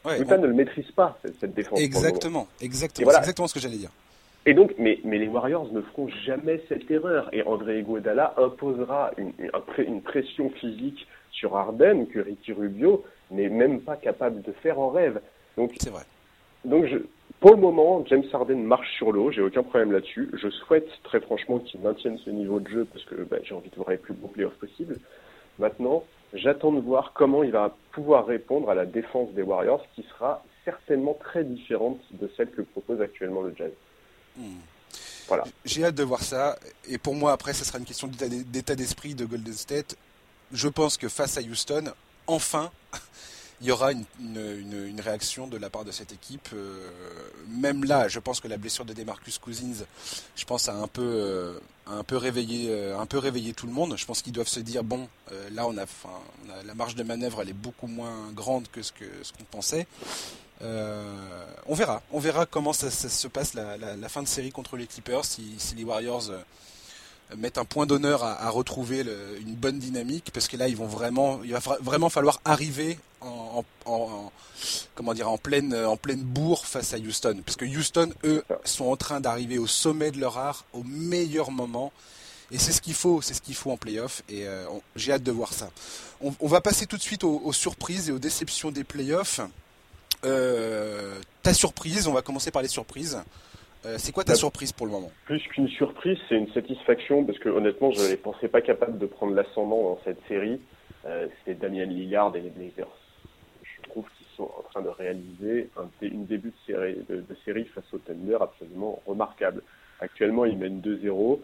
[0.05, 1.79] Ouais, Utah ne le maîtrise pas, cette, défense.
[1.79, 3.11] Exactement, exactement.
[3.13, 3.91] C'est exactement ce que j'allais dire.
[4.45, 7.29] Et donc, mais, mais les Warriors ne feront jamais cette erreur.
[7.33, 9.33] Et André Iguodala imposera une,
[9.79, 14.91] une, pression physique sur Arden que Ricky Rubio n'est même pas capable de faire en
[14.91, 15.21] rêve.
[15.57, 16.03] Donc, c'est vrai.
[16.65, 16.99] Donc, je,
[17.41, 19.31] pour le moment, James Harden marche sur l'eau.
[19.31, 20.31] J'ai aucun problème là-dessus.
[20.35, 23.71] Je souhaite très franchement qu'il maintienne ce niveau de jeu parce que bah, j'ai envie
[23.71, 24.97] de voir les plus beaux playoffs possibles.
[25.59, 26.03] Maintenant,
[26.35, 30.43] J'attends de voir comment il va pouvoir répondre à la défense des Warriors, qui sera
[30.65, 33.73] certainement très différente de celle que propose actuellement le Jazz.
[35.29, 35.45] Voilà.
[35.65, 36.59] J'ai hâte de voir ça.
[36.89, 39.97] Et pour moi, après, ce sera une question d'état d'esprit de Golden State.
[40.53, 41.93] Je pense que face à Houston,
[42.27, 42.71] enfin,
[43.63, 46.49] il y aura une, une, réaction de la part de cette équipe.
[46.53, 46.91] Euh,
[47.49, 49.85] même là, je pense que la blessure de Demarcus Cousins,
[50.35, 53.73] je pense a un peu, euh, un peu réveillé, euh, un peu réveillé tout le
[53.73, 53.97] monde.
[53.97, 55.09] Je pense qu'ils doivent se dire bon,
[55.53, 55.85] là on a,
[56.65, 59.87] la marge de manœuvre, elle est beaucoup moins grande que ce ce qu'on pensait.
[60.61, 64.87] on verra, on verra comment ça, se passe la, la, fin de série contre les
[64.87, 66.31] Clippers si les Warriors
[67.37, 69.05] mettre un point d'honneur à, retrouver
[69.41, 73.65] une bonne dynamique parce que là ils vont vraiment il va vraiment falloir arriver en,
[74.95, 77.41] comment dire en pleine en pleine bourre face à Houston.
[77.45, 81.51] Parce que Houston eux sont en train d'arriver au sommet de leur art au meilleur
[81.51, 81.93] moment.
[82.51, 84.23] Et c'est ce qu'il faut c'est ce qu'il faut en playoff.
[84.29, 84.67] Et euh,
[84.97, 85.71] j'ai hâte de voir ça.
[86.21, 89.41] On, va passer tout de suite aux, surprises et aux déceptions des playoffs
[90.25, 93.19] euh, ta surprise on va commencer par les surprises
[93.85, 95.11] euh, c'est quoi ta bah, surprise pour le moment?
[95.25, 98.99] Plus qu'une surprise, c'est une satisfaction parce que honnêtement, je ne les pensais pas capables
[98.99, 100.61] de prendre l'ascendant dans cette série.
[101.05, 102.87] Euh, c'est Damien Lillard et les Blazers.
[103.63, 107.65] Je trouve qu'ils sont en train de réaliser un, une début de série, de, série
[107.67, 109.63] face au Thunder absolument remarquable.
[110.01, 111.41] Actuellement, ils mènent 2-0.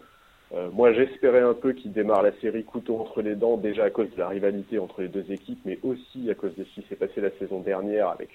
[0.53, 3.89] Euh, moi, j'espérais un peu qu'ils démarrent la série couteau entre les dents, déjà à
[3.89, 6.87] cause de la rivalité entre les deux équipes, mais aussi à cause de ce qui
[6.87, 8.29] s'est passé la saison dernière avec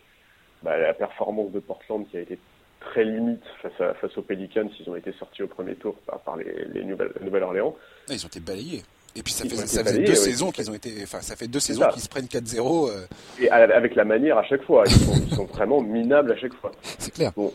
[0.62, 2.38] bah, la performance de Portland qui a été
[2.80, 6.20] très limite face, à, face aux Pelicans s'ils ont été sortis au premier tour par,
[6.20, 7.74] par les, les Nouvelle-Orléans.
[8.08, 8.82] Ah, ils ont été balayés.
[9.16, 11.60] Et puis ça, fait, ça faisait deux saisons qu'ils ont été, enfin ça fait deux
[11.60, 12.90] saisons qu'ils se prennent 4-0.
[12.90, 13.06] Euh.
[13.40, 16.54] Et avec la manière à chaque fois, ils sont, ils sont vraiment minables à chaque
[16.54, 16.72] fois.
[16.82, 17.32] C'est clair.
[17.36, 17.52] Bon,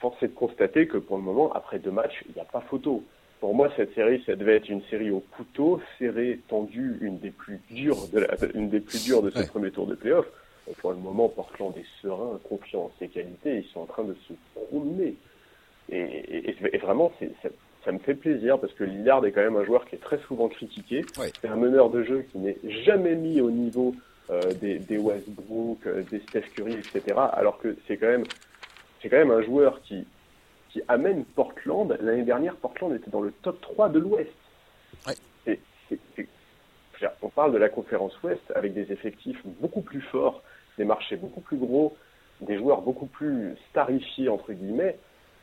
[0.00, 2.62] force est de constater que pour le moment, après deux matchs, il n'y a pas
[2.62, 3.04] photo.
[3.40, 7.30] Pour moi, cette série, ça devait être une série au couteau, serrée, tendue, une des
[7.30, 10.24] plus dures de, la, une des plus dures de ce premier tour de playoff
[10.78, 14.16] pour le moment, Portland est serein, confiant en ses qualités, ils sont en train de
[14.28, 15.16] se promener.
[15.90, 17.12] Et, vraiment,
[17.84, 20.18] ça, me fait plaisir parce que Lillard est quand même un joueur qui est très
[20.20, 21.04] souvent critiqué.
[21.40, 23.94] C'est un meneur de jeu qui n'est jamais mis au niveau
[24.30, 27.02] euh, des, Westbrook, euh, des Steph Curry, etc.
[27.32, 28.24] Alors que c'est quand même,
[29.02, 30.06] c'est quand même un joueur qui,
[30.70, 31.98] qui amène Portland.
[32.00, 34.32] L'année dernière, Portland était dans le top 3 de l'Ouest.
[37.20, 40.42] on parle de la conférence Ouest avec des effectifs beaucoup plus forts
[40.78, 41.96] des marchés beaucoup plus gros,
[42.40, 44.98] des joueurs beaucoup plus starifiés, entre guillemets,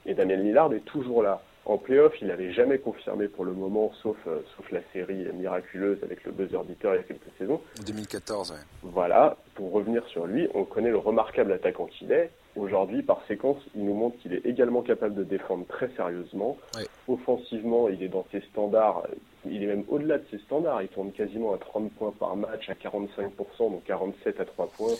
[0.06, 1.42] et Damien Lillard est toujours là.
[1.66, 6.00] En playoff, il n'avait jamais confirmé pour le moment, sauf, euh, sauf la série miraculeuse
[6.04, 7.62] avec le buzzer beater il y a quelques saisons.
[7.86, 8.58] 2014, ouais.
[8.82, 12.32] Voilà, pour revenir sur lui, on connaît le remarquable attaquant qu'il est.
[12.56, 16.58] Aujourd'hui, par séquence, il nous montre qu'il est également capable de défendre très sérieusement.
[17.08, 19.04] Offensivement, il est dans ses standards,
[19.46, 20.82] il est même au-delà de ses standards.
[20.82, 24.96] Il tourne quasiment à 30 points par match, à 45%, donc 47 à 3 points.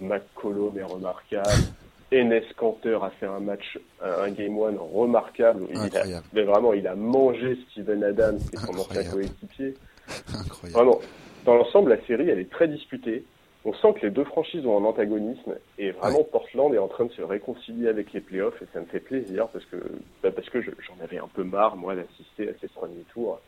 [0.00, 1.64] McCollum est remarquable.
[2.10, 5.66] Enes Kanter a fait un match, un game one remarquable.
[5.70, 5.90] Il
[6.32, 9.74] mais vraiment, il a mangé Steven Adams, qui est son ancien coéquipier.
[10.34, 10.72] Incroyable.
[10.72, 11.00] Vraiment,
[11.44, 13.24] dans l'ensemble, la série, elle est très disputée.
[13.64, 17.04] on sent que les deux franchises ont un antagonisme et vraiment Portland est en train
[17.04, 19.76] de se réconcilier avec les playoffs et ça me fait plaisir parce que
[20.22, 23.40] bah, parce que j'en avais un peu marre moi d'assister à ces premiers tours.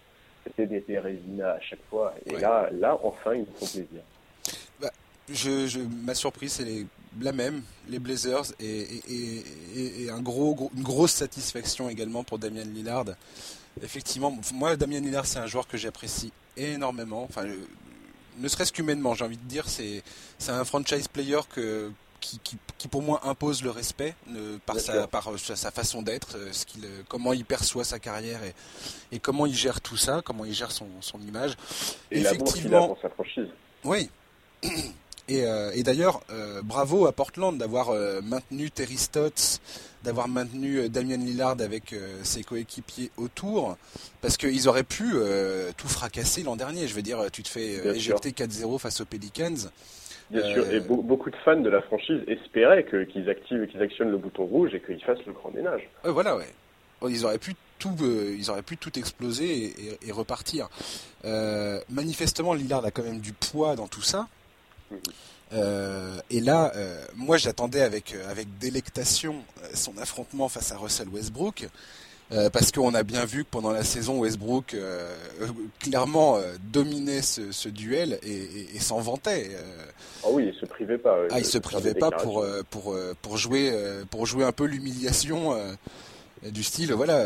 [0.45, 4.03] C'était des Résina à chaque fois et là là enfin ils me font plaisir.
[5.33, 6.87] Je, ma surprise c'est
[7.21, 13.07] la même, les Blazers et, et, un gros, une grosse satisfaction également pour Damien Lillard.
[13.83, 17.25] Effectivement, moi Damien Lillard c'est un joueur que j'apprécie énormément.
[17.25, 17.47] Enfin,
[18.39, 20.03] ne serait-ce qu'humainement, j'ai envie de dire, c'est
[20.39, 21.91] c'est un franchise player que
[22.21, 22.39] qui,
[22.79, 24.15] qui, pour moi impose le respect
[24.67, 27.99] par, sa, par euh, sa façon d'être, euh, ce qu'il, euh, comment il perçoit sa
[27.99, 28.55] carrière et,
[29.11, 31.57] et comment il gère tout ça, comment il gère son, son image.
[32.11, 33.49] Et Effectivement, pour sa franchise.
[33.85, 34.11] Oui.
[35.31, 36.21] Et, et d'ailleurs,
[36.65, 39.61] bravo à Portland d'avoir maintenu Terry Stotts,
[40.03, 43.77] d'avoir maintenu Damien Lillard avec ses coéquipiers autour,
[44.23, 45.15] parce qu'ils auraient pu
[45.77, 46.89] tout fracasser l'an dernier.
[46.89, 49.71] Je veux dire, tu te fais éjecter 4-0 face aux Pelicans.
[50.31, 54.13] Bien sûr, et euh, beaucoup de fans de la franchise espéraient qu'ils activent, qu'ils actionnent
[54.13, 55.89] le bouton rouge et qu'ils fassent le grand ménage.
[56.05, 56.47] voilà, ouais.
[57.01, 60.69] Oh, ils auraient pu tout, euh, ils auraient pu tout exploser et, repartir.
[61.25, 64.29] Euh, manifestement, Lillard a quand même du poids dans tout ça.
[64.91, 64.99] Mhm.
[66.31, 66.73] et là,
[67.17, 69.37] moi, j'attendais avec avec délectation
[69.75, 71.69] son affrontement face à Russell Westbrook.
[72.33, 75.13] Euh, parce qu'on a bien vu que pendant la saison, Westbrook euh,
[75.81, 79.51] clairement euh, dominait ce, duel et, s'en vantait.
[80.23, 81.17] Ah oui, il se privait pas.
[81.31, 83.73] ah, il se privait pas pour pour pour jouer
[84.11, 85.57] pour jouer un peu l'humiliation
[86.43, 87.25] du style voilà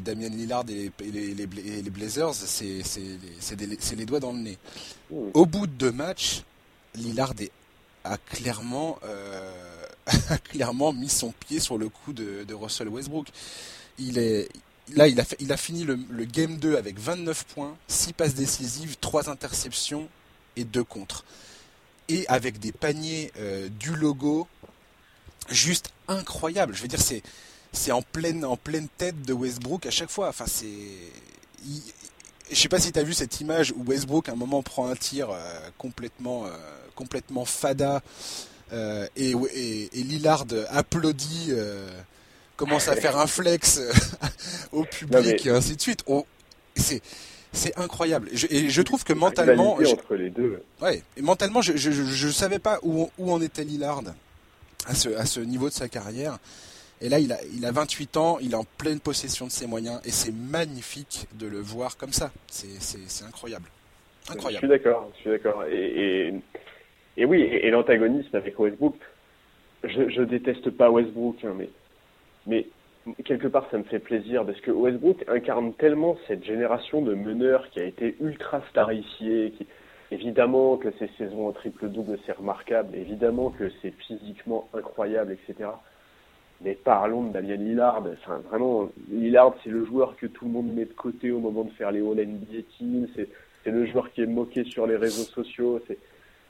[0.00, 4.58] Damien Lillard et les, les, Blazers c'est c'est les doigts dans le nez.
[5.10, 6.42] Au bout de deux matchs,
[6.96, 7.34] Lillard
[8.04, 8.98] a clairement
[10.06, 13.28] a clairement mis son pied sur le cou de, Russell Westbrook
[13.98, 14.48] il est
[14.94, 15.20] là, il
[15.52, 20.08] a, fini le, game 2 avec 29 points, 6 passes décisives, 3 interceptions
[20.56, 21.24] et 2 contre.
[22.08, 24.46] Et avec des paniers euh, du logo
[25.48, 26.74] juste incroyables.
[26.74, 27.22] Je veux dire, c'est,
[27.72, 30.28] c'est en, pleine, en pleine tête de Westbrook à chaque fois.
[30.28, 30.66] Enfin, c'est.
[32.50, 34.88] Je sais pas si tu as vu cette image où Westbrook à un moment prend
[34.88, 35.36] un tir euh,
[35.78, 36.50] complètement, euh,
[36.94, 38.02] complètement fada
[38.72, 41.52] et, et, et, Lillard applaudit
[42.56, 43.92] commence à faire un flex euh,
[44.72, 46.04] au public et ainsi de suite.
[46.74, 47.02] c'est
[47.52, 48.28] c'est incroyable.
[48.50, 50.62] et je trouve que mentalement, entre les deux.
[50.82, 54.02] Ouais, et mentalement, je, je, savais pas où, où en était Lillard
[54.86, 56.38] à ce, à ce niveau de sa carrière.
[57.00, 59.66] Et là, il a, il a 28 ans, il est en pleine possession de ses
[59.66, 62.30] moyens, et c'est magnifique de le voir comme ça.
[62.46, 63.66] C'est incroyable.
[64.28, 64.66] Incroyable.
[64.66, 65.64] Je suis d'accord, je suis d'accord.
[65.70, 66.34] Et,
[67.16, 68.96] et, oui, et, l'antagonisme avec Westbrook,
[69.84, 71.68] je, je déteste pas Westbrook, hein, mais
[72.46, 72.66] mais
[73.24, 77.68] quelque part, ça me fait plaisir parce que Westbrook incarne tellement cette génération de meneurs
[77.70, 79.66] qui a été ultra starifiée, qui,
[80.10, 85.70] évidemment que ses saisons en triple-double, c'est remarquable, évidemment que c'est physiquement incroyable, etc.
[86.62, 88.02] Mais parlons de Damien Lillard.
[88.12, 91.64] Enfin, vraiment, Lillard, c'est le joueur que tout le monde met de côté au moment
[91.64, 93.06] de faire les All-NBA Teams.
[93.14, 95.80] C'est le joueur qui est moqué sur les réseaux sociaux.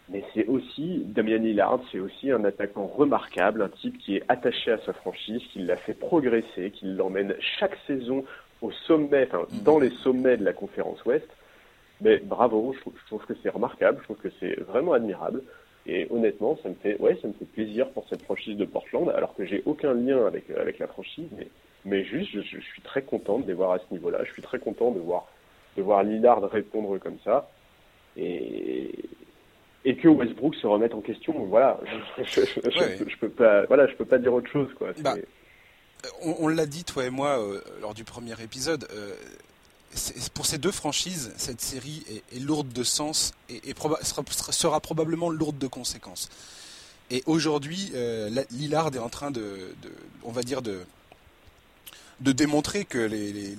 [0.09, 4.71] Mais c'est aussi, Damien Lillard, c'est aussi un attaquant remarquable, un type qui est attaché
[4.71, 8.25] à sa franchise, qui l'a fait progresser, qui l'emmène chaque saison
[8.63, 11.29] au sommet, enfin, dans les sommets de la conférence Ouest.
[12.01, 15.43] Mais bravo, je trouve, que c'est remarquable, je trouve que c'est vraiment admirable.
[15.87, 19.09] Et honnêtement, ça me fait, ouais, ça me fait plaisir pour cette franchise de Portland,
[19.11, 21.49] alors que j'ai aucun lien avec, avec la franchise, mais,
[21.85, 24.25] mais juste, je, je suis très content de les voir à ce niveau-là.
[24.25, 25.29] Je suis très content de voir,
[25.77, 27.49] de voir Lillard répondre comme ça.
[28.17, 28.91] Et,
[29.87, 31.33] et que Westbrook se remette en question.
[31.45, 31.79] Voilà,
[32.19, 34.89] je, je, peux pas, voilà, je peux pas dire autre chose quoi.
[34.99, 35.15] Bah,
[36.23, 38.87] on, l'a dit toi et moi euh, lors du premier épisode.
[38.93, 39.15] Euh,
[40.35, 43.75] pour ces deux franchises, cette série est, lourde de sens et,
[44.51, 46.29] sera, probablement lourde de conséquences.
[47.11, 49.75] Et aujourd'hui, euh, Lillard est en train de,
[50.25, 50.85] on va dire, de,
[52.21, 53.55] démontrer que les,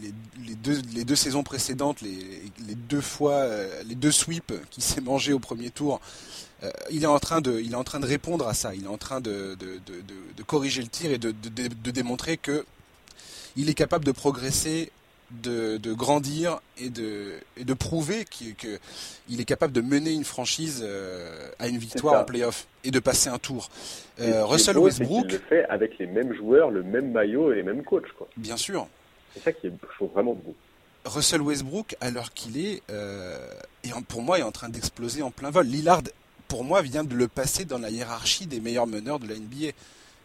[1.06, 5.70] deux, saisons précédentes, les, deux fois, euh, les deux sweeps qui s'est mangé au premier
[5.72, 6.02] tour,
[6.64, 8.74] euh, il est en train de, il est en train de répondre à ça.
[8.76, 9.58] Il est en train de,
[10.46, 12.66] corriger le tir et de, de, démontrer que
[13.56, 14.92] il est capable de progresser
[15.32, 18.80] de, de, grandir et de, et de prouver qu'il que
[19.30, 23.30] est capable de mener une franchise euh, à une victoire en playoff et de passer
[23.30, 23.70] un tour.
[24.20, 25.26] Euh, Russell Westbrook.
[25.28, 28.12] Il le fait avec les mêmes joueurs, le même maillot et les mêmes coachs.
[28.18, 28.28] Quoi.
[28.38, 28.88] Bien sûr.
[29.34, 30.56] C'est ça qui est, je trouve, vraiment beau.
[31.06, 33.48] Russell Westbrook, alors qu'il est, euh,
[33.84, 35.66] et pour moi, est en train d'exploser en plein vol.
[35.66, 36.02] Lillard,
[36.48, 39.74] pour moi, vient de le passer dans la hiérarchie des meilleurs meneurs de la NBA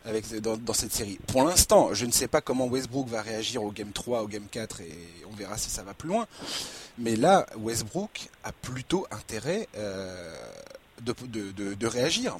[0.04, 1.18] avec, dans, cette série.
[1.26, 4.46] Pour l'instant, je ne sais pas comment Westbrook va réagir au Game 3, au Game
[4.50, 4.92] 4, et
[5.30, 6.26] on verra si ça va plus loin.
[6.98, 10.34] Mais là, Westbrook a plutôt intérêt euh,
[11.02, 11.14] de,
[11.74, 12.36] de, réagir.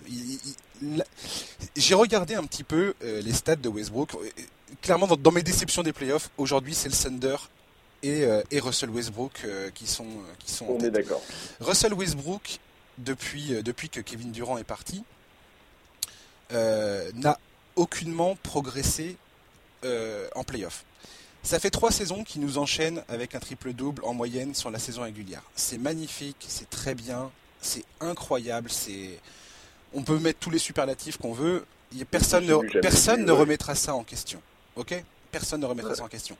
[1.76, 4.10] J'ai regardé un petit peu les stats de Westbrook.
[4.80, 7.36] Clairement, dans, mes déceptions des playoffs, aujourd'hui, c'est le Thunder
[8.02, 10.06] et, et Russell Westbrook qui sont
[10.38, 10.66] qui sont.
[10.68, 11.22] On est d'accord.
[11.60, 12.58] Russell Westbrook,
[12.98, 15.02] depuis depuis que Kevin Durant est parti,
[16.50, 17.38] n'a
[17.77, 19.16] aucunement progressé
[20.35, 20.85] en playoff.
[21.43, 25.03] Ça fait trois saisons qui nous enchaînent avec un triple-double en moyenne sur la saison
[25.03, 25.43] régulière.
[25.57, 29.18] C'est magnifique, c'est très bien, c'est incroyable, c'est...
[29.93, 31.66] On peut mettre tous les superlatifs qu'on veut,
[32.11, 34.41] personne, ne, personne ne remettra ça en question.
[34.77, 34.95] Ok?
[35.33, 36.37] Personne ne remettra ça en question.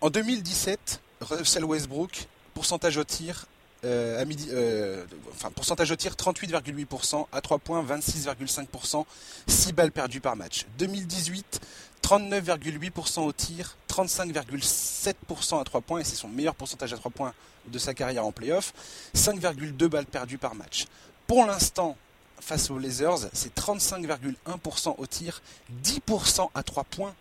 [0.00, 3.46] En 2017, Russell Westbrook, pourcentage au tir,
[3.84, 9.04] euh, à midi, euh, enfin, pourcentage au tir 38,8%, à 3 points 26,5%,
[9.46, 10.66] 6 balles perdues par match.
[10.78, 11.60] 2018,
[12.02, 17.34] 39,8% au tir, 35,7% à 3 points, et c'est son meilleur pourcentage à 3 points
[17.66, 18.72] de sa carrière en playoff,
[19.14, 20.86] 5,2 balles perdues par match.
[21.26, 21.96] Pour l'instant,
[22.40, 25.42] face aux Blazers, c'est 35,1% au tir,
[25.84, 27.14] 10% à 3 points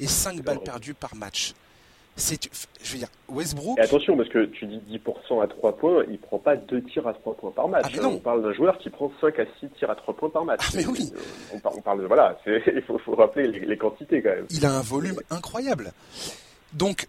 [0.00, 1.54] et 5 balles perdues par match
[2.16, 2.38] c'est,
[2.82, 3.78] je veux dire, Westbrook.
[3.78, 7.06] Et attention, parce que tu dis 10% à 3 points, il prend pas 2 tirs
[7.06, 7.86] à 3 points par match.
[7.98, 10.44] Ah, on parle d'un joueur qui prend 5 à 6 tirs à 3 points par
[10.44, 10.60] match.
[10.62, 11.10] Ah, mais oui.
[11.54, 14.46] On, parle, de, voilà, il faut, faut, rappeler les, quantités quand même.
[14.50, 15.92] Il a un volume incroyable.
[16.74, 17.08] Donc,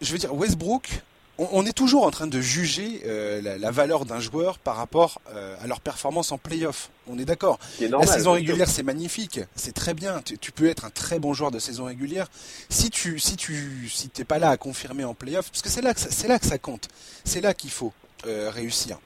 [0.00, 1.02] je veux dire, Westbrook,
[1.38, 5.56] on, est toujours en train de juger euh, la, valeur d'un joueur par rapport euh,
[5.62, 6.90] à leur performance en playoff.
[7.06, 7.58] On est d'accord.
[7.80, 10.22] La saison régulière, c'est magnifique, c'est très bien.
[10.22, 12.28] Tu, peux être un très bon joueur de saison régulière
[12.68, 15.82] si tu si tu si t'es pas là à confirmer en playoff, parce que c'est
[15.82, 16.88] là que c'est là que ça compte.
[17.24, 17.92] C'est là qu'il faut
[18.26, 18.98] euh, réussir.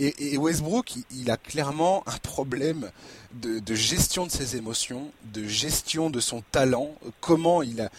[0.00, 2.88] Et, Westbrook, il, a clairement un problème
[3.32, 6.94] de, de gestion de ses émotions, de gestion de son talent.
[7.20, 7.90] Comment il a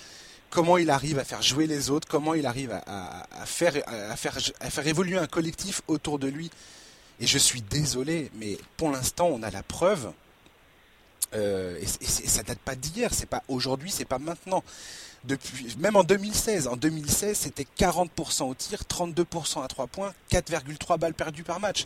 [0.49, 3.75] comment il arrive à faire jouer les autres, comment il arrive à, faire,
[4.85, 6.49] évoluer un collectif autour de lui.
[7.19, 10.11] Et je suis désolé, mais pour l'instant, on a la preuve.
[11.35, 14.63] Euh, et, ça date pas d'hier, c'est pas aujourd'hui, c'est pas maintenant.
[15.25, 20.97] Depuis, même en 2016, en 2016, c'était 40% au tir, 32% à 3 points, 4,3
[20.97, 21.85] balles perdues par match.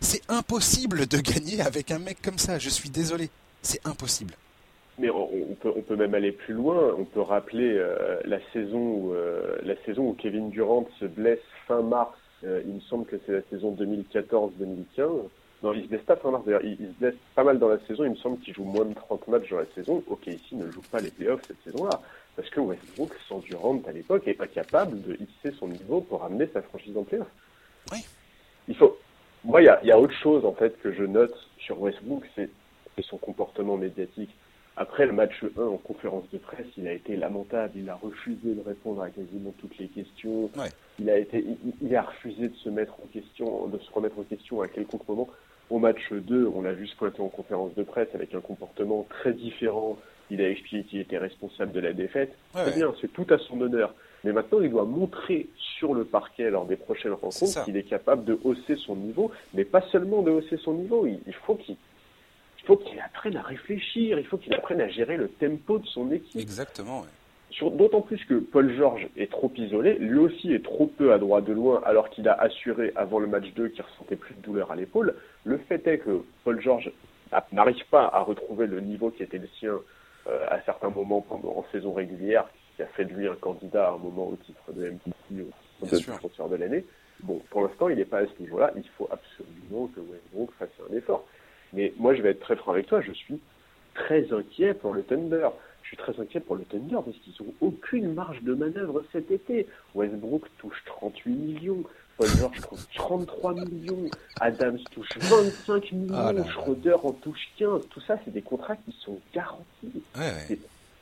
[0.00, 2.58] C'est impossible de gagner avec un mec comme ça.
[2.58, 3.30] Je suis désolé,
[3.62, 4.34] c'est impossible.
[4.98, 6.94] Mais on, peut, on peut même aller plus loin.
[6.96, 11.40] On peut rappeler euh, la saison où euh, la saison où Kevin Durant se blesse
[11.66, 12.16] fin mars.
[12.44, 14.48] Euh, il me semble que c'est la saison 2014-2015.
[15.62, 16.44] Non, il se blesse pas fin mars.
[16.44, 18.04] D'ailleurs, il, se blesse pas mal dans la saison.
[18.04, 20.02] Il me semble qu'il joue moins de 30 matchs dans la saison.
[20.06, 22.00] Ok, ici ne joue pas les playoffs cette saison-là
[22.36, 26.20] parce que Westbrook, sans Durant à l'époque, n'est pas capable de hisser son niveau pour
[26.20, 27.28] ramener sa franchise en playoff.
[27.92, 27.98] Oui.
[28.68, 28.98] Il faut.
[29.44, 32.24] Moi, il y a, y a autre chose en fait que je note sur Westbrook,
[32.34, 32.50] c'est
[33.02, 34.30] son comportement médiatique.
[34.76, 37.72] Après le match 1 en conférence de presse, il a été lamentable.
[37.76, 40.50] Il a refusé de répondre à quasiment toutes les questions.
[40.98, 41.44] Il a été,
[41.80, 45.06] il, a refusé de se mettre en question, de se remettre en question à quelconque
[45.08, 45.28] moment.
[45.70, 49.06] Au match 2, on l'a vu se pointer en conférence de presse avec un comportement
[49.08, 49.96] très différent.
[50.30, 52.32] Il a expliqué qu'il était responsable de la défaite.
[52.54, 53.94] c'est bien, c'est tout à son honneur.
[54.24, 58.24] Mais maintenant, il doit montrer sur le parquet lors des prochaines rencontres qu'il est capable
[58.24, 61.06] de hausser son niveau, mais pas seulement de hausser son niveau.
[61.06, 61.93] il faut qu'il il
[62.64, 66.10] faut qu'il apprenne à réfléchir, il faut qu'il apprenne à gérer le tempo de son
[66.10, 66.40] équipe.
[66.40, 67.04] Exactement,
[67.60, 71.40] D'autant plus que Paul George est trop isolé, lui aussi est trop peu à droit
[71.40, 74.72] de loin, alors qu'il a assuré avant le match 2 qu'il ressentait plus de douleur
[74.72, 75.14] à l'épaule.
[75.44, 76.90] Le fait est que Paul George
[77.52, 79.78] n'arrive pas à retrouver le niveau qui était le sien
[80.26, 83.88] euh, à certains moments pendant, en saison régulière, qui a fait de lui un candidat
[83.88, 85.46] à un moment au titre de MVP,
[85.80, 86.84] au défenseur de l'année.
[87.20, 88.72] Bon, pour l'instant, il n'est pas à ce niveau-là.
[88.76, 91.24] Il faut absolument que Westbrook fasse un effort.
[91.74, 93.38] Mais moi, je vais être très franc avec toi, je suis
[93.94, 95.48] très inquiet pour le Thunder.
[95.82, 99.30] Je suis très inquiet pour le Thunder parce qu'ils n'ont aucune marge de manœuvre cet
[99.30, 99.66] été.
[99.94, 101.84] Westbrook touche 38 millions,
[102.16, 104.10] Paul George touche 33 millions,
[104.40, 107.82] Adams touche 25 millions, ah Schroeder en touche 15.
[107.90, 110.02] Tout ça, c'est des contrats qui sont garantis.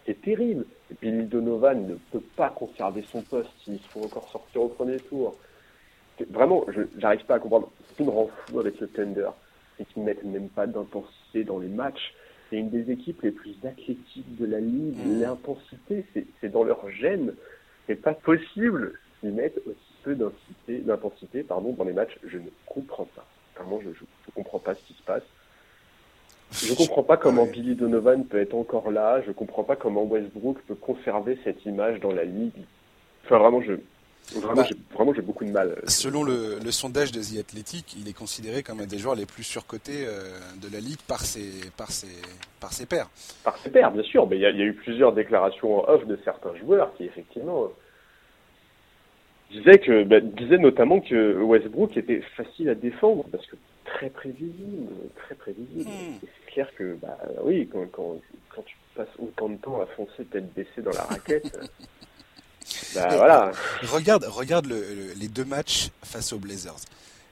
[0.05, 0.65] C'est terrible.
[0.91, 4.97] Et puis Donovan ne peut pas conserver son poste s'il faut encore sortir au premier
[4.99, 5.37] tour.
[6.31, 7.71] Vraiment, je n'arrive pas à comprendre.
[7.89, 9.29] Ce qui me rend fou avec le Thunder,
[9.89, 12.15] c'est qu'ils mettent même pas d'intensité dans les matchs.
[12.51, 14.99] C'est une des équipes les plus athlétiques de la ligue.
[15.05, 15.21] Mm.
[15.21, 16.05] L'intensité,
[16.41, 17.35] c'est dans leur gène.
[17.87, 20.15] C'est pas possible qu'ils mettent aussi peu
[20.69, 22.19] d'intensité pardon, dans les matchs.
[22.25, 23.27] Je ne comprends pas.
[23.57, 25.23] Vraiment, je ne comprends pas ce qui se passe.
[26.53, 29.23] Je comprends pas comment Billy Donovan peut être encore là.
[29.23, 32.67] Je comprends pas comment Westbrook peut conserver cette image dans la ligue.
[33.25, 33.75] Enfin, vraiment, je,
[34.35, 34.65] bah,
[34.95, 35.77] vraiment, j'ai beaucoup de mal.
[35.87, 39.43] Selon le, sondage de The Athletic, il est considéré comme un des joueurs les plus
[39.43, 42.09] surcotés euh, de la ligue par ses, par ses,
[42.61, 43.11] par ses pairs.
[43.45, 44.27] Par ses pairs, bien sûr.
[44.27, 47.69] Mais il y, a eu plusieurs déclarations en off de certains joueurs qui, effectivement,
[49.51, 54.89] disait que bah, disait notamment que Westbrook était facile à défendre parce que très prévisible,
[55.17, 55.91] très prévisible.
[55.91, 56.15] Hmm.
[56.23, 58.17] C'est clair que bah oui, quand, quand,
[58.55, 61.59] quand tu passes autant de temps à foncer tête baissée dans la raquette,
[62.95, 63.53] bah voilà.
[63.83, 66.77] Regarde, regarde le, le, les deux matchs face aux Blazers.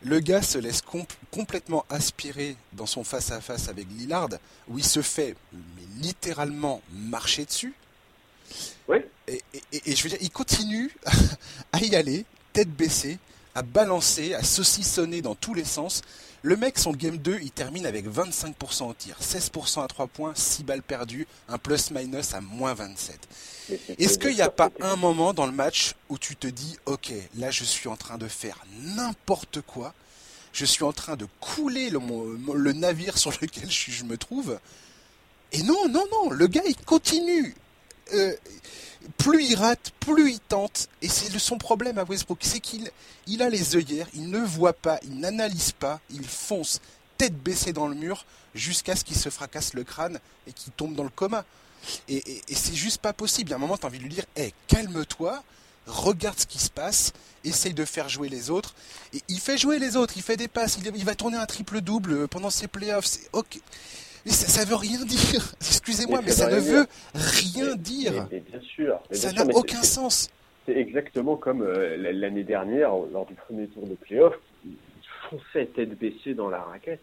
[0.02, 4.30] Le gars se laisse comp complètement aspirer dans son face-à-face -face avec Lillard,
[4.68, 5.60] où il se fait mais,
[6.00, 7.74] littéralement marcher dessus.
[9.28, 10.90] Et, et, et, je veux dire, il continue
[11.72, 13.18] à y aller, tête baissée,
[13.54, 16.02] à balancer, à saucissonner dans tous les sens.
[16.42, 20.32] Le mec, son game 2, il termine avec 25% au tir, 16% à 3 points,
[20.34, 23.28] 6 balles perdues, un plus-minus à moins 27.
[23.98, 27.12] Est-ce qu'il n'y a pas un moment dans le match où tu te dis, ok,
[27.36, 28.64] là je suis en train de faire
[28.96, 29.92] n'importe quoi,
[30.54, 32.00] je suis en train de couler le,
[32.54, 34.58] le navire sur lequel je, je, me trouve,
[35.52, 37.54] et non, non, non, le gars il continue.
[38.14, 38.34] Euh,
[39.16, 42.90] plus il rate, plus il tente, et c'est son problème à Westbrook, c'est qu'il
[43.26, 46.80] il a les œillères, il ne voit pas, il n'analyse pas, il fonce
[47.16, 50.94] tête baissée dans le mur jusqu'à ce qu'il se fracasse le crâne et qu'il tombe
[50.94, 51.44] dans le coma.
[52.08, 53.48] Et, c'est juste pas possible.
[53.48, 55.42] Il y a un moment, tu as envie de lui dire hey, calme-toi,
[55.86, 57.12] regarde ce qui se passe,
[57.44, 58.74] essaye de faire jouer les autres.
[59.12, 62.28] Et il fait jouer les autres, il fait des passes, il, va tourner un triple-double
[62.28, 63.06] pendant ses playoffs.
[63.06, 63.60] C'est ok.
[64.24, 65.54] Mais ça, ça veut rien dire.
[65.60, 68.26] Excusez-moi, mais, ça, ne veut rien dire.
[68.30, 69.00] Mais, bien sûr.
[69.10, 70.30] ça n'a aucun sens.
[70.66, 74.76] C'est exactement comme euh, l'année dernière, lors du premier tour de playoff, il
[75.30, 77.00] fonçait tête baissée dans la raquette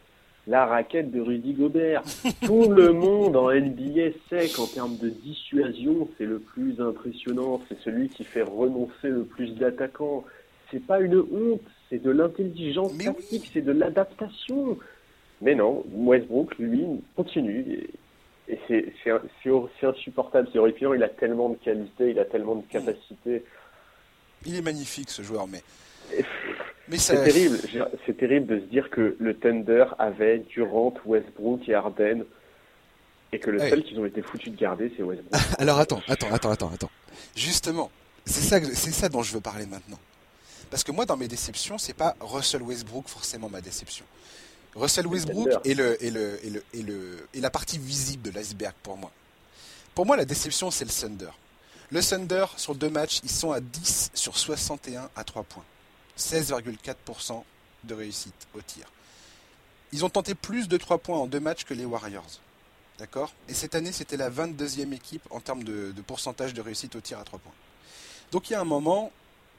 [0.47, 2.03] la raquette de Rudy Gobert.
[2.45, 7.77] Tout le monde en NBA sait qu'en termes de dissuasion, c'est le plus impressionnant, c'est
[7.81, 10.23] celui qui fait renoncer le plus d'attaquants.
[10.71, 13.51] C'est pas une honte, c'est de l'intelligence tactique, oui.
[13.53, 14.77] c'est de l'adaptation.
[15.41, 16.85] Mais non, Westbrook, lui,
[17.15, 17.89] continue.
[18.49, 20.93] Et, c'est insupportable, c'est horrifiant.
[20.93, 23.43] Il a tellement de qualité, il a tellement de capacité.
[24.45, 25.61] Il est magnifique ce joueur, mais.
[26.89, 27.57] Mais c'est terrible,
[28.05, 32.23] c'est terrible de se dire que le Thunder avait Durant, Westbrook et Harden
[33.33, 35.41] et que le seul qu'ils ont été foutus de garder, c'est Westbrook.
[35.59, 36.91] Alors attends, attends, attends, attends, attends.
[37.35, 37.91] Justement,
[38.25, 39.99] c'est ça, c'est ça dont je veux parler maintenant.
[40.69, 44.05] Parce que moi, dans mes déceptions, c'est pas Russell Westbrook forcément ma déception.
[44.77, 48.31] Russell Westbrook est, le, est, le, est, le, est, le, est la partie visible de
[48.31, 49.11] l'iceberg pour moi.
[49.95, 51.31] Pour moi, la déception, c'est le Thunder.
[51.89, 55.63] Le Thunder, sur deux matchs, ils sont à 10 sur 61 à 3 points.
[56.17, 57.43] 16,4%
[57.85, 58.85] de réussite au tir.
[59.91, 62.39] Ils ont tenté plus de 3 points en deux matchs que les Warriors.
[62.99, 63.33] D'accord?
[63.47, 67.01] Et cette année, c'était la 22e équipe en termes de, de, pourcentage de réussite au
[67.01, 67.53] tir à 3 points.
[68.31, 69.11] Donc il y a un moment,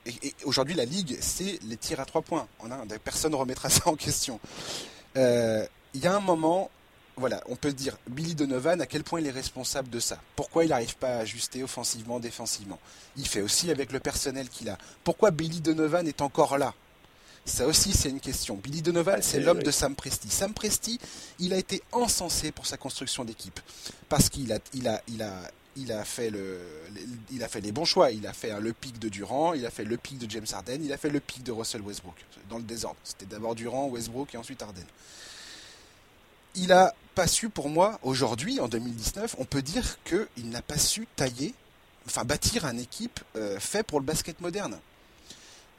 [0.06, 2.46] et, et aujourd'hui la Ligue, c'est les tirs à 3 points.
[2.60, 4.38] On a, personne ne remettra ça en question.
[5.18, 6.70] Euh, il y a un moment,
[7.16, 10.18] voilà, on peut dire Billy Donovan à quel point il est responsable de ça.
[10.36, 12.78] Pourquoi il n'arrive pas à ajuster offensivement, défensivement?
[13.16, 14.78] Il fait aussi avec le personnel qu'il a.
[15.04, 16.72] Pourquoi Billy Donovan est encore là?
[17.44, 18.56] Ça aussi, c'est une question.
[18.56, 20.28] Billy Donovan, c'est l'homme de Sam Presti.
[20.28, 21.00] Sam Presti,
[21.38, 23.58] il a été encensé pour sa construction d'équipe
[24.08, 25.32] parce qu'il a, il a, il a,
[25.78, 28.10] il a fait a les bons choix.
[28.10, 30.80] Il a fait le pic de Durant, il a fait le pic de James Harden,
[30.82, 32.16] il a fait le pic de Russell Westbrook
[32.50, 32.98] dans le désordre.
[33.04, 34.84] C'était d'abord Durant, Westbrook et ensuite Harden
[36.58, 40.78] il n'a pas su, pour moi, aujourd'hui, en 2019, on peut dire qu'il n'a pas
[40.78, 41.54] su tailler,
[42.06, 44.78] enfin bâtir une équipe euh, fait pour le basket moderne.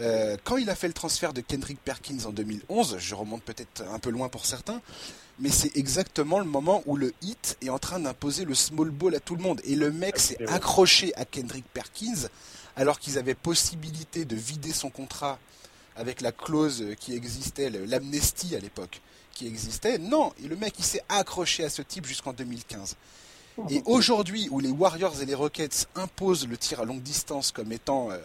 [0.01, 3.83] Euh, quand il a fait le transfert de Kendrick Perkins en 2011, je remonte peut-être
[3.91, 4.81] un peu loin pour certains,
[5.39, 9.15] mais c'est exactement le moment où le hit est en train d'imposer le small ball
[9.15, 9.61] à tout le monde.
[9.63, 12.27] Et le mec s'est accroché à Kendrick Perkins
[12.75, 15.39] alors qu'ils avaient possibilité de vider son contrat
[15.95, 19.01] avec la clause qui existait, l'amnestie à l'époque
[19.33, 19.97] qui existait.
[19.97, 22.95] Non, et le mec il s'est accroché à ce type jusqu'en 2015.
[23.69, 27.71] Et aujourd'hui, où les Warriors et les Rockets imposent le tir à longue distance comme
[27.71, 28.11] étant.
[28.11, 28.17] Euh,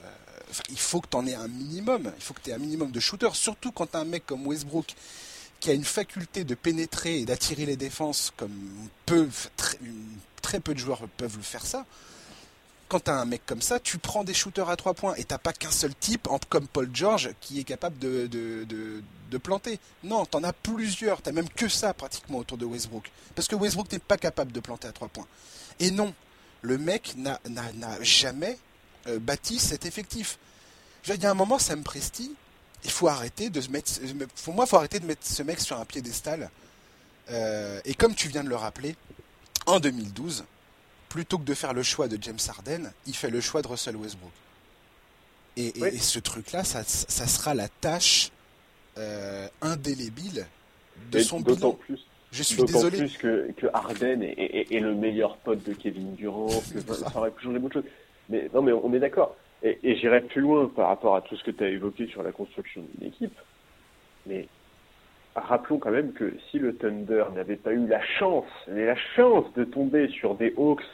[0.71, 2.13] il faut que tu en aies un minimum.
[2.17, 3.35] Il faut que tu aies un minimum de shooters.
[3.35, 4.95] Surtout quand as un mec comme Westbrook
[5.65, 8.53] qui a une faculté de pénétrer et d'attirer les défenses comme
[9.07, 11.87] très, peu de joueurs peuvent le faire ça
[12.89, 15.25] quand tu as un mec comme ça, tu prends des shooters à 3 points et
[15.25, 19.39] t'as pas qu'un seul type, comme Paul George, qui est capable de, de, de, de
[19.39, 19.81] planter.
[20.05, 23.11] Non, t'en as plusieurs, t'as même que ça pratiquement autour de Westbrook.
[23.35, 25.27] Parce que Westbrook n'est pas capable de planter à 3 points.
[25.81, 26.13] Et non,
[26.61, 27.41] le mec n'a
[28.03, 28.59] jamais
[29.07, 30.39] euh, bâti cet effectif.
[31.09, 32.37] Il y a un moment, Sam Presti,
[32.85, 33.93] il faut arrêter de se mettre.
[34.45, 36.51] Pour moi, il faut arrêter de mettre ce mec sur un piédestal.
[37.31, 38.97] Euh, et comme tu viens de le rappeler,
[39.67, 40.45] en 2012,
[41.09, 43.97] plutôt que de faire le choix de James Harden, il fait le choix de Russell
[43.97, 44.33] Westbrook.
[45.57, 45.89] Et, oui.
[45.93, 48.31] et, et ce truc-là, ça, ça, sera la tâche
[48.99, 50.47] euh, indélébile
[51.11, 51.73] de son bilan.
[51.73, 52.01] Plus,
[52.33, 52.99] je suis désolé.
[52.99, 57.13] plus que, que Harden est, est, est, le meilleur pote de Kevin Durant, que, ça
[57.17, 57.91] aurait pu changer beaucoup de choses.
[58.29, 59.37] Mais non, mais on est d'accord.
[59.63, 62.23] Et, et j'irai plus loin par rapport à tout ce que tu as évoqué sur
[62.23, 63.39] la construction d'une équipe.
[64.27, 64.47] Mais
[65.35, 69.47] rappelons quand même que si le Thunder n'avait pas eu la chance, mais la chance
[69.55, 70.85] de tomber sur des Hawks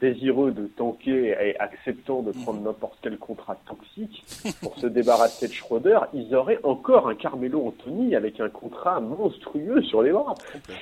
[0.00, 2.66] désireux de tanker et acceptant de prendre mhm.
[2.66, 4.24] n'importe quel contrat toxique
[4.60, 9.82] pour se débarrasser de Schroeder, ils auraient encore un Carmelo Anthony avec un contrat monstrueux
[9.82, 10.34] sur les bras.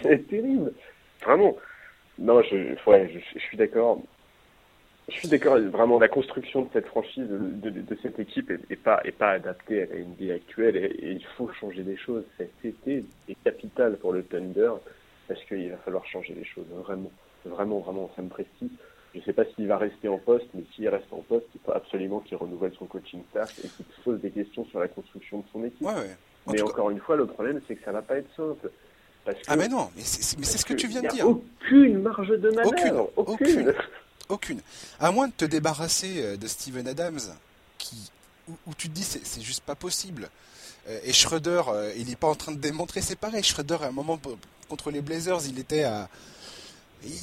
[0.02, 0.72] C'est terrible.
[1.22, 1.56] Vraiment.
[2.18, 3.98] Non, je, je suis d'accord.
[5.08, 9.12] Je suis d'accord, vraiment, la construction de cette franchise, de, cette équipe est, pas, est
[9.12, 12.22] pas adaptée à la NBA actuelle et, il faut changer des choses.
[12.38, 14.72] Cet été est capital pour le Thunder
[15.26, 17.10] parce qu'il va falloir changer les choses, vraiment.
[17.44, 18.70] Vraiment, vraiment, ça me prestige.
[19.14, 21.60] Je ne sais pas s'il va rester en poste, mais s'il reste en poste, il
[21.64, 25.40] faut absolument qu'il renouvelle son coaching staff et qu'il pose des questions sur la construction
[25.40, 25.86] de son équipe.
[26.46, 28.70] mais encore une fois, le problème, c'est que ça va pas être simple.
[29.48, 31.28] ah mais non, mais c'est ce que tu viens de dire.
[31.28, 33.10] Aucune marge de manœuvre.
[33.16, 33.34] aucune.
[33.34, 33.74] Aucune.
[35.00, 37.20] À moins de te débarrasser euh, de Steven Adams,
[37.78, 38.10] qui,
[38.48, 40.28] où, tu te dis c'est juste pas possible.
[40.88, 43.42] Euh, et Schroeder, euh, il n'est pas en train de démontrer, c'est pareil.
[43.42, 44.18] Schroeder, à un moment
[44.68, 46.08] contre les Blazers, il était à.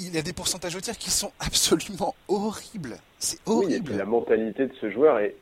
[0.02, 2.98] Il a des pourcentages au tir qui sont absolument horribles.
[3.18, 3.96] C'est horrible.
[3.96, 5.36] la mentalité de ce joueur est,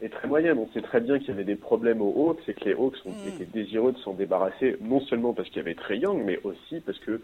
[0.00, 0.58] est très moyenne.
[0.58, 2.96] On sait très bien qu'il y avait des problèmes aux Hawks et que les Hawks
[3.04, 3.28] ont hmm.
[3.28, 6.80] été désireux de s'en débarrasser, non seulement parce qu'il y avait Trey Young, mais aussi
[6.80, 7.20] parce que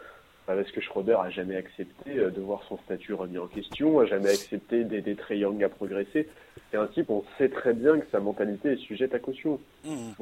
[0.47, 4.07] parce que Schroeder a jamais accepté euh, de voir son statut remis en question, a
[4.07, 6.29] jamais accepté d'aider Trey Young à progresser.
[6.71, 9.61] C'est un type, on sait très bien que sa mentalité est sujette à caution.
[9.85, 10.13] Mmh.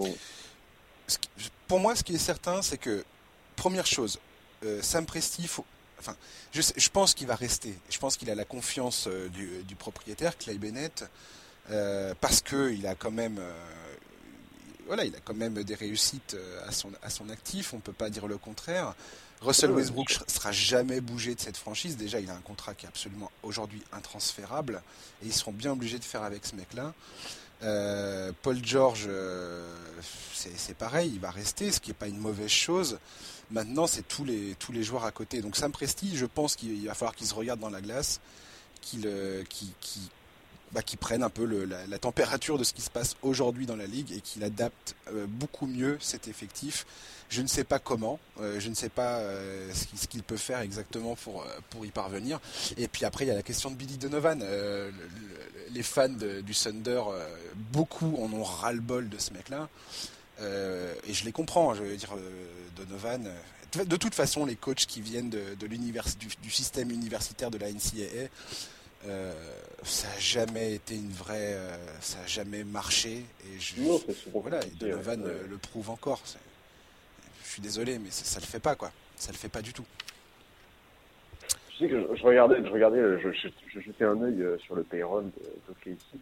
[1.67, 3.05] Pour moi, ce qui est certain, c'est que,
[3.57, 4.21] première chose,
[4.65, 5.65] euh, Sam Presti, faut,
[5.99, 6.15] enfin,
[6.53, 7.75] je, je pense qu'il va rester.
[7.91, 11.09] Je pense qu'il a la confiance euh, du, du, propriétaire, Clay Bennett,
[11.71, 13.41] euh, parce qu'il a quand même
[14.87, 17.93] voilà, il a quand même des réussites à son, à son actif, on ne peut
[17.93, 18.95] pas dire le contraire.
[19.43, 21.97] Russell Westbrook sera jamais bougé de cette franchise.
[21.97, 24.83] Déjà, il a un contrat qui est absolument aujourd'hui intransférable
[25.23, 26.95] et ils seront bien obligés de faire avec ce mec-là.
[27.65, 29.69] Euh, Paul George, euh,
[30.01, 32.99] c'est pareil, il va rester, ce qui n'est pas une mauvaise chose.
[33.51, 35.41] Maintenant, c'est tous les, tous les joueurs à côté.
[35.43, 38.21] Donc Sam Presti, je pense qu'il va falloir qu'il se regarde dans la glace,
[38.81, 39.43] qu'il euh,
[40.73, 44.13] bah, prenne un peu la, température de ce qui se passe aujourd'hui dans la ligue
[44.13, 44.95] et qu'il adapte
[45.29, 46.87] beaucoup mieux cet effectif
[47.33, 50.61] je ne sais pas comment, euh, je ne sais pas euh, ce qu'il peut faire
[50.61, 52.39] exactement pour, euh, pour y parvenir.
[52.77, 54.45] Et puis après, il y a la question de Billy Donovan.
[55.71, 57.03] les fans du Thunder,
[57.73, 59.71] beaucoup en ont ras-le-bol de ce mec-là.
[60.41, 62.15] et je les comprends, je veux dire,
[62.77, 63.31] Donovan.
[63.75, 68.29] De toute façon, les coachs qui viennent de, du, système universitaire de la NCAA,
[69.83, 71.57] ça n'a jamais été une vraie,
[72.03, 73.25] ça n'a jamais marché.
[73.47, 73.77] Et je,
[74.35, 76.21] voilà, Donovan le prouve encore
[77.53, 78.91] suis désolé, mais ça, le fait pas, quoi.
[79.17, 79.85] Ça le fait pas du tout.
[81.73, 85.25] Je sais que je, regardais, je regardais, je, jetais un œil euh, sur le payroll
[85.25, 86.21] de, ici.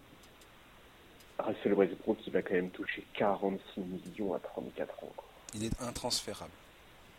[1.39, 5.13] Russell Westbrook, il va quand même toucher 46 millions à 34 ans.
[5.17, 5.29] Quoi.
[5.55, 6.53] Il est intransférable.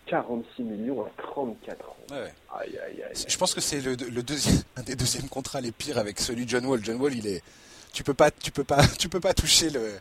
[0.07, 1.95] 46 millions à 34 ans.
[2.11, 2.33] Ouais.
[2.53, 5.71] Aïe, aïe, aïe, Je pense que c'est le, le, deuxième, un des deuxièmes contrats les
[5.71, 6.83] pires avec celui de John Wall.
[6.83, 7.41] John Wall, il est,
[7.93, 9.99] tu peux pas, tu peux pas, tu peux pas toucher le,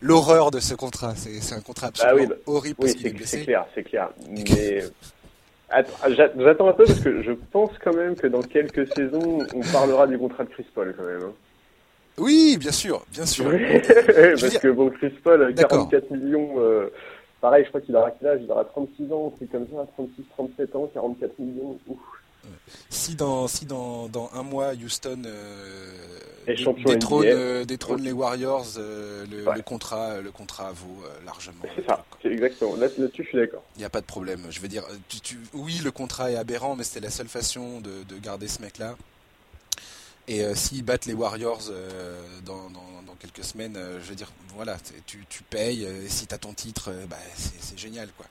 [0.00, 1.14] l'horreur de ce contrat.
[1.16, 2.94] C'est un contrat ah absolument horrible oui,
[3.24, 4.10] C'est clair, c'est clair.
[4.28, 4.82] Mais
[6.38, 10.06] j'attends un peu parce que je pense quand même que dans quelques saisons, on parlera
[10.06, 11.22] du contrat de Chris Paul quand même.
[11.22, 11.32] Hein.
[12.18, 13.46] Oui, bien sûr, bien sûr.
[14.40, 16.54] parce que bon, Chris Paul, 44 millions.
[16.58, 16.92] Euh,
[17.40, 20.22] pareil, je crois qu'il aura quel âge Il aura 36 ans, c'est comme ça, 36,
[20.36, 21.78] 37 ans, 44 millions.
[21.88, 21.98] Ouf.
[22.88, 30.20] Si dans, si dans, dans un mois, Houston euh, détrône, les Warriors, euh, le, contrat,
[30.20, 31.62] le contrat vaut euh, largement.
[31.76, 32.76] C'est ça, c'est exactement.
[32.76, 33.62] Là-dessus, je suis d'accord.
[33.76, 34.46] Il n'y a pas de problème.
[34.50, 34.84] Je veux dire,
[35.52, 38.96] oui, le contrat est aberrant, mais c'était la seule façon de, de garder ce mec-là.
[40.30, 42.14] Et euh, s'ils battent les Warriors euh,
[42.46, 42.60] dans,
[43.18, 46.54] quelques semaines, euh, je veux dire, voilà, tu, tu payes, et si tu as ton
[46.54, 48.08] titre, bah, c'est génial.
[48.16, 48.24] quoi.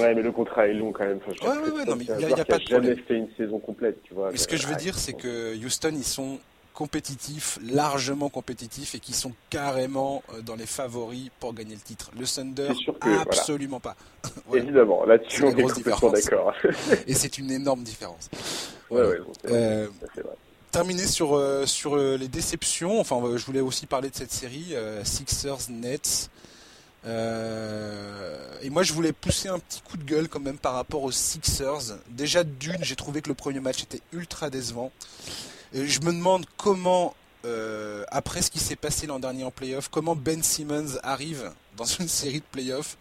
[0.00, 1.18] Ouais, mais le contrat est long quand même.
[1.18, 4.02] ouais, ouais, ouais, non, mais il n'y a, pas de jamais fait une saison complète,
[4.04, 4.30] tu vois.
[4.30, 6.38] Mais ce que je veux dire, c'est que Houston, ils sont
[6.72, 12.10] compétitifs, largement compétitifs, et qui sont carrément dans les favoris pour gagner le titre.
[12.18, 12.72] Le Thunder,
[13.20, 13.96] absolument pas.
[14.54, 16.54] Évidemment, là-dessus, on est complètement d'accord.
[17.06, 18.30] et c'est une énorme différence.
[18.88, 19.18] Ouais, ouais,
[20.14, 20.36] c'est vrai
[20.72, 22.98] terminer sur, euh, euh, les déceptions.
[22.98, 26.30] Enfin, euh, je voulais aussi parler de cette série, Sixers Nets.
[27.04, 31.12] et moi, je voulais pousser un petit coup de gueule quand même par rapport aux
[31.12, 31.98] Sixers.
[32.08, 34.90] Déjà d'une, j'ai trouvé que le premier match était ultra décevant.
[35.74, 37.14] Je me demande comment,
[38.08, 42.08] après ce qui s'est passé l'an dernier en playoff, comment Ben Simmons arrive dans une
[42.20, 42.96] série de playoffs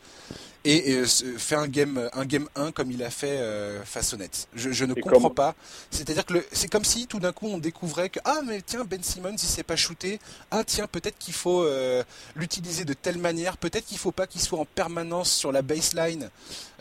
[0.64, 3.80] et, euh, fait un game, un game 1 comme il a fait euh,
[4.18, 4.48] Nets.
[4.54, 5.56] Je, je ne comprends pas.
[5.90, 9.02] C'est-à-dire que c'est comme si tout d'un coup on découvrait que ah mais tiens Ben
[9.02, 10.20] Simmons il s'est pas shooté.
[10.52, 12.04] Ah tiens peut-être qu'il faut euh,
[12.36, 13.58] l'utiliser de telle manière.
[13.58, 16.30] Peut-être qu'il faut pas qu'il soit en permanence sur la baseline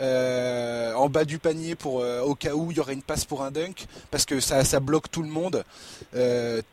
[0.01, 3.43] euh, en bas du panier pour au cas où il y aurait une passe pour
[3.43, 5.65] un dunk parce que ça ça bloque tout le monde.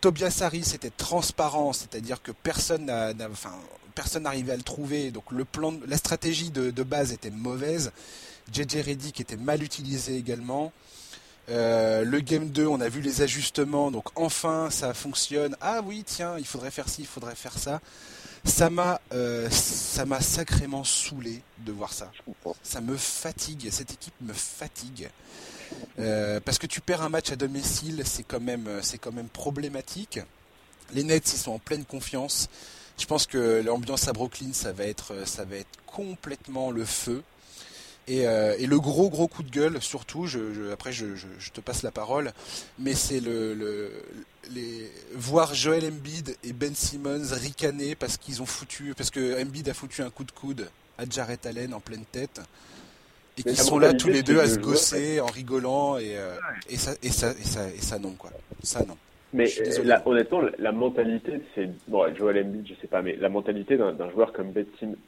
[0.01, 3.53] Tobias Harris était transparent, c'est-à-dire que personne n'a enfin
[3.97, 5.09] personne n'arrivait à le trouver.
[5.09, 7.91] Donc le plan, la stratégie de, base était mauvaise.
[8.53, 10.71] JJ Reddick était mal utilisé également.
[11.49, 15.55] Euh, le game 2, on a vu les ajustements, donc enfin ça fonctionne.
[15.61, 17.81] Ah oui, tiens, il faudrait faire ci, il faudrait faire ça.
[18.45, 22.11] Ça m'a, euh, ça m'a sacrément saoulé de voir ça.
[22.61, 25.09] Ça me fatigue, cette équipe me fatigue.
[25.99, 29.29] Euh, parce que tu perds un match à domicile, c'est quand même, c'est quand même
[29.29, 30.19] problématique.
[30.93, 32.47] Les Nets, ils sont en pleine confiance.
[32.97, 37.23] Je pense que l'ambiance à Brooklyn, ça va être, ça va être complètement le feu.
[38.07, 41.05] Et, euh, le gros gros coup de gueule, surtout, je, après je,
[41.53, 42.31] te passe la parole,
[42.79, 43.91] mais c'est le,
[44.51, 49.67] les, voir Joel Embiid et Ben Simmons ricaner parce qu'ils ont foutu, parce que Embiid
[49.67, 52.41] a foutu un coup de coude à Jarrett Allen en pleine tête
[53.37, 56.35] et qu'ils sont là tous les deux à se gosser en rigolant et, euh,
[56.69, 58.31] et, ça, et, ça, et, ça, et ça non quoi,
[58.63, 58.97] ça non.
[59.33, 63.75] Mais euh, honnêtement, la, mentalité, c'est bon, Joel Embiid, je sais pas, mais la mentalité
[63.77, 64.65] d'un joueur comme Ben,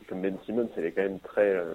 [0.08, 1.74] comme ben Simmons, elle est quand même très, euh,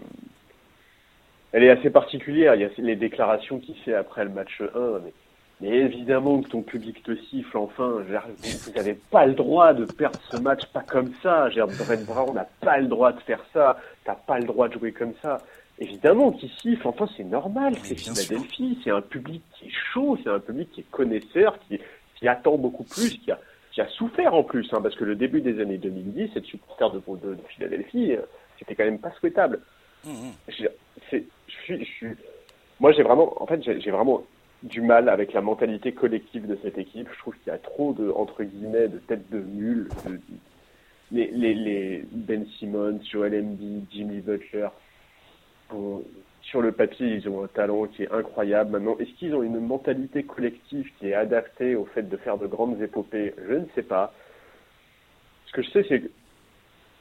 [1.53, 2.55] elle est assez particulière.
[2.55, 4.65] Il y a les déclarations qu'il fait après le match 1,
[5.05, 5.13] mais,
[5.61, 7.57] mais, évidemment que ton public te siffle.
[7.57, 11.49] Enfin, vous n'avez pas le droit de perdre ce match pas comme ça.
[11.49, 13.79] Brett Brown n'a pas le droit de faire ça.
[14.05, 15.39] T'as pas le droit de jouer comme ça.
[15.79, 16.89] Évidemment qu'il siffle.
[16.89, 17.75] Enfin, c'est normal.
[17.85, 18.79] C'est Philadelphie.
[18.85, 20.19] C'est un public qui est chaud.
[20.23, 21.79] C'est un public qui est connaisseur, qui
[22.25, 23.39] qui attend beaucoup plus, qui a,
[23.73, 26.91] qui a souffert en plus, hein, parce que le début des années 2010, cette supporter
[26.91, 28.23] de, de, de Philadelphie, euh,
[28.59, 29.61] c'était quand même pas souhaitable.
[30.05, 30.33] Mmh, mmh.
[30.49, 31.19] Je,
[31.69, 32.09] je, suis,
[32.81, 34.25] moi, j'ai vraiment, en fait, j'ai vraiment
[34.63, 37.09] du mal avec la mentalité collective de cette équipe.
[37.13, 39.91] Je trouve qu'il y a trop de, entre guillemets, de têtes de mule.
[41.13, 44.69] les, les, les Ben Simmons, Joel Embiid, Jimmy Butler,
[46.45, 48.73] sur le papier, ils ont un talent qui est incroyable.
[48.73, 52.47] Maintenant, est-ce qu'ils ont une mentalité collective qui est adaptée au fait de faire de
[52.47, 53.35] grandes épopées?
[53.49, 54.13] Je ne sais pas.
[55.47, 56.11] Ce que je sais, c'est que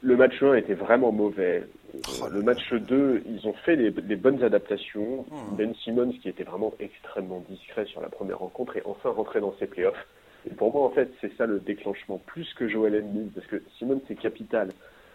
[0.02, 1.64] le match 1 était vraiment mauvais.
[1.94, 5.26] Oh le match 2, ils ont fait des, bonnes adaptations.
[5.30, 5.56] Hmm.
[5.56, 9.54] Ben Simmons, qui était vraiment extrêmement discret sur la première rencontre, est enfin rentré dans
[9.58, 10.06] ses playoffs.
[10.46, 13.62] Et pour moi, en fait, c'est ça le déclenchement, plus que Joel Embiid, parce que
[13.78, 14.70] Simmons, c'est capital.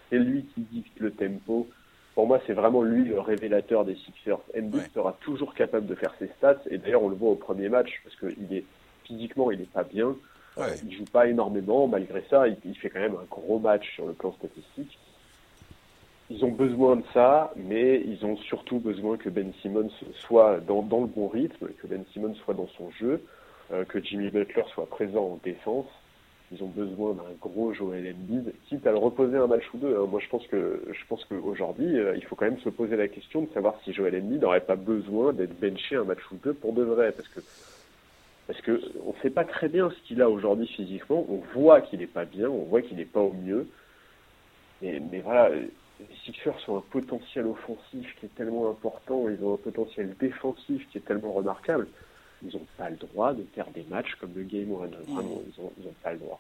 [0.10, 1.68] C'est lui qui dicte le tempo
[2.20, 4.42] pour moi, c'est vraiment lui le révélateur des Sixers.
[4.54, 7.70] Embiid sera toujours capable de faire ses stats, et d'ailleurs, on le voit au premier
[7.70, 8.66] match, parce qu'il est
[9.06, 10.18] physiquement, il n'est pas bien.
[10.58, 10.76] Ouais.
[10.84, 14.12] Il joue pas énormément, malgré ça, il, fait quand même un gros match sur le
[14.12, 15.00] plan statistique.
[16.30, 20.82] Ils ont besoin de ça, mais ils ont surtout besoin que Ben Simmons soit dans,
[20.82, 23.24] dans le bon rythme, que Ben Simmons soit dans son jeu,
[23.72, 25.88] euh, que Jimmy Butler soit présent en défense
[26.52, 29.96] ils ont besoin d'un gros Joel Embiid, quitte à le reposer un match ou deux.
[29.96, 30.08] Hein.
[30.10, 33.08] Moi, je pense que je pense qu'aujourd'hui, euh, il faut quand même se poser la
[33.08, 36.54] question de savoir si Joel Embiid n'aurait pas besoin d'être benché un match ou deux
[36.54, 37.42] pour de vrai, parce que
[38.48, 41.24] parce que on sait pas très bien ce qu'il a aujourd'hui physiquement.
[41.30, 43.68] On voit qu'il n'est pas bien, on voit qu'il n'est pas au mieux.
[44.82, 45.70] Mais, mais voilà, les
[46.26, 50.98] Sixers ont un potentiel offensif qui est tellement important, ils ont un potentiel défensif qui
[50.98, 51.88] est tellement remarquable
[52.44, 54.92] ils n'ont pas le droit de faire des matchs comme le Game One.
[55.08, 56.40] Vraiment, ils n'ont ont pas le droit.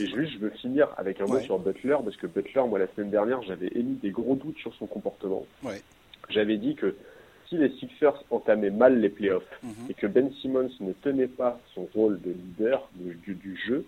[0.00, 2.86] Et juste, je veux finir avec un mot sur Butler, parce que Butler, moi, la
[2.88, 5.44] semaine dernière, j'avais émis des gros doutes sur son comportement.
[6.30, 6.94] J'avais dit que
[7.48, 9.72] si les Sixers entamaient mal les playoffs mhm.
[9.88, 13.86] et que Ben Simmons ne tenait pas son rôle de leader du, du, jeu,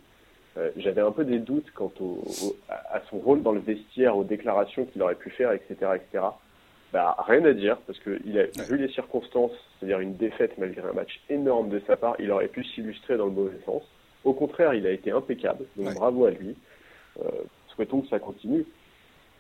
[0.57, 2.25] euh, j'avais un peu des doutes quant au,
[2.69, 6.25] à son rôle dans le vestiaire, aux déclarations qu'il aurait pu faire, etc., etc.
[6.93, 10.93] Bah, rien à dire, parce qu'il a vu les circonstances, c'est-à-dire une défaite malgré un
[10.93, 13.83] match énorme de sa part, il aurait pu s'illustrer dans le mauvais sens.
[14.25, 16.57] Au contraire, il a été impeccable, donc bravo à lui.
[17.21, 17.29] Euh,
[17.75, 18.65] souhaitons que ça continue.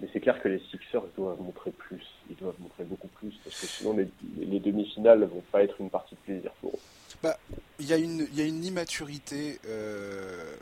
[0.00, 3.60] Mais c'est clair que les Sixers doivent montrer plus, ils doivent montrer beaucoup plus, parce
[3.60, 6.78] que sinon les, les demi-finales vont pas être une partie de plaisir pour eux.
[7.22, 7.36] Bah,
[7.78, 10.54] il y, a une, y a une immaturité euh,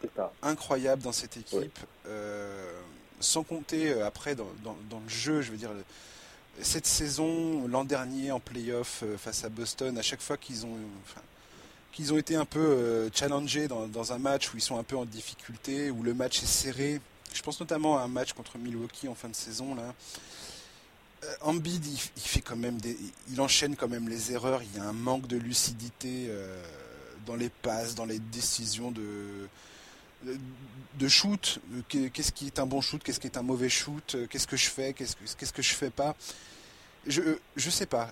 [0.43, 1.79] incroyable dans cette équipe,
[2.09, 2.73] euh,
[3.21, 5.71] sans compter après dans, dans, dans, le jeu, je veux dire,
[6.63, 10.77] cette saison, l'an dernier en playoff euh, face à Boston, à chaque fois qu'ils ont,
[12.11, 15.05] ont été un peu euh, challengés dans, un match où ils sont un peu en
[15.05, 17.01] difficulté, où le match est serré,
[17.33, 19.95] je pense notamment à un match contre Milwaukee en fin de saison là.
[21.25, 22.79] Euh, Embiid, il, fait quand même
[23.29, 24.63] il enchaîne quand même les erreurs.
[24.63, 26.31] Il y a un manque de lucidité
[27.27, 29.49] dans les passes, dans les décisions de
[30.99, 34.47] de shoot, qu'est-ce qui est un bon shoot, qu'est-ce qui est un mauvais shoot, qu'est-ce
[34.49, 36.17] que je fais, qu'est-ce que, qu'est-ce que je fais pas?
[37.09, 37.23] Je,
[37.57, 38.11] je sais pas.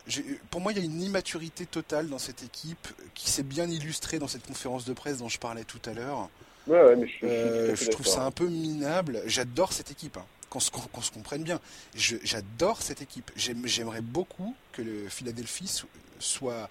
[0.51, 4.18] Pour moi, il y a une immaturité totale dans cette équipe qui s'est bien illustrée
[4.18, 6.30] dans cette conférence de presse dont je parlais tout à l'heure.
[6.66, 9.22] Ouais, ouais, mais je, euh, je trouve ça un peu minable.
[9.26, 10.16] J'adore cette équipe.
[10.16, 10.24] Hein.
[10.49, 11.61] Qu'on se, se, comprenne bien.
[11.94, 13.30] J'adore cette équipe.
[13.36, 15.70] J'aimerais beaucoup que le Philadelphie
[16.18, 16.70] soit,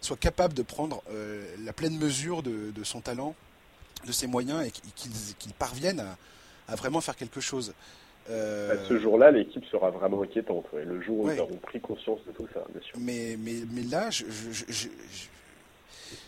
[0.00, 3.34] soit capable de prendre euh, la pleine mesure de, de, son talent,
[4.06, 6.04] de ses moyens et qu'il parvienne
[6.68, 7.74] à, vraiment faire quelque chose.
[8.30, 8.76] Euh...
[8.88, 10.66] ce jour-là, l'équipe sera vraiment inquiétante.
[10.72, 12.98] Le jour où ils auront pris conscience de tout ça, bien sûr.
[12.98, 14.88] Mais, mais, mais là, je, je,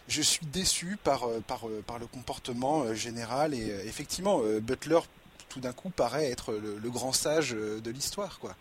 [0.09, 5.01] je suis déçu par, euh, par, euh, par le comportement euh, général et effectivement, Butler
[5.49, 8.55] tout d'un coup paraît être le, grand sage de l'histoire, quoi.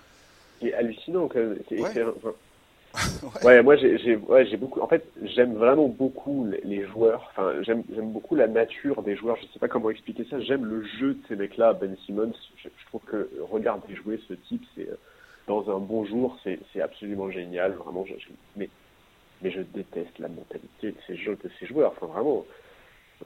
[0.62, 1.28] C'est hallucinant.
[1.34, 1.52] Ouais.
[3.64, 4.82] moi j'ai ouais, beaucoup.
[4.82, 7.32] En fait, j'aime vraiment beaucoup les joueurs.
[7.32, 9.38] Enfin, j'aime beaucoup la nature des joueurs.
[9.38, 10.39] Je sais pas comment expliquer ça.
[10.39, 11.74] J'aime le jeu de ces mecs-là.
[11.74, 14.88] Ben Simmons, je, trouve que regarder jouer ce type, c'est
[15.48, 17.74] dans un bon jour, c'est absolument génial.
[17.74, 18.06] Vraiment,
[18.56, 18.70] mais
[19.41, 21.93] mais je déteste la mentalité de ces, de ces joueurs.
[21.96, 22.46] Enfin, vraiment,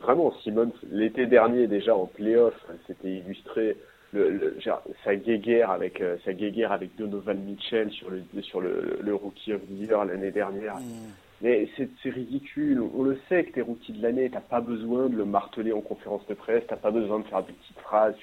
[0.02, 2.56] vraiment, Simon, l'été dernier déjà en playoff,
[2.88, 3.78] c'était illustré
[4.12, 4.58] le,
[5.04, 9.54] sa guéguerre avec euh, sa guéguerre avec Donovan Mitchell sur le sur le, le rookie
[9.54, 10.78] of the year l'année dernière.
[10.78, 11.12] Mm.
[11.42, 12.82] Mais c'est ridicule.
[12.82, 15.80] On le sait que t'es rookie de l'année, t'as pas besoin de le marteler en
[15.80, 18.16] conférence de presse, t'as pas besoin de faire des petites phrases.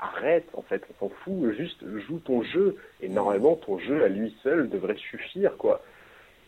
[0.00, 1.52] Arrête, en fait, on s'en fout.
[1.56, 2.76] Juste joue ton jeu.
[3.00, 5.82] Et normalement, ton jeu à lui seul devrait suffire, quoi.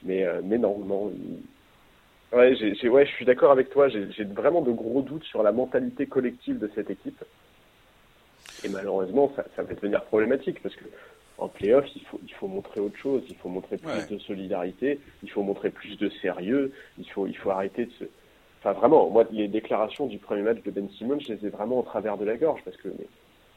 [0.02, 1.12] Mais, euh, mais non, non.
[2.32, 3.88] Ouais, j'ai, ouais, je suis d'accord avec toi.
[3.88, 7.22] J'ai vraiment de gros doutes sur la mentalité collective de cette équipe.
[8.66, 10.84] Et malheureusement, ça, ça va devenir problématique parce que
[11.38, 13.22] en playoff, il faut, il faut montrer autre chose.
[13.28, 15.00] Il faut montrer plus de solidarité.
[15.22, 16.72] Il faut montrer plus de sérieux.
[16.98, 18.04] Il faut, il faut arrêter de se.
[18.60, 21.80] Enfin, vraiment, moi, les déclarations du premier match de Ben Simmons, je les ai vraiment
[21.80, 22.88] au travers de la gorge parce que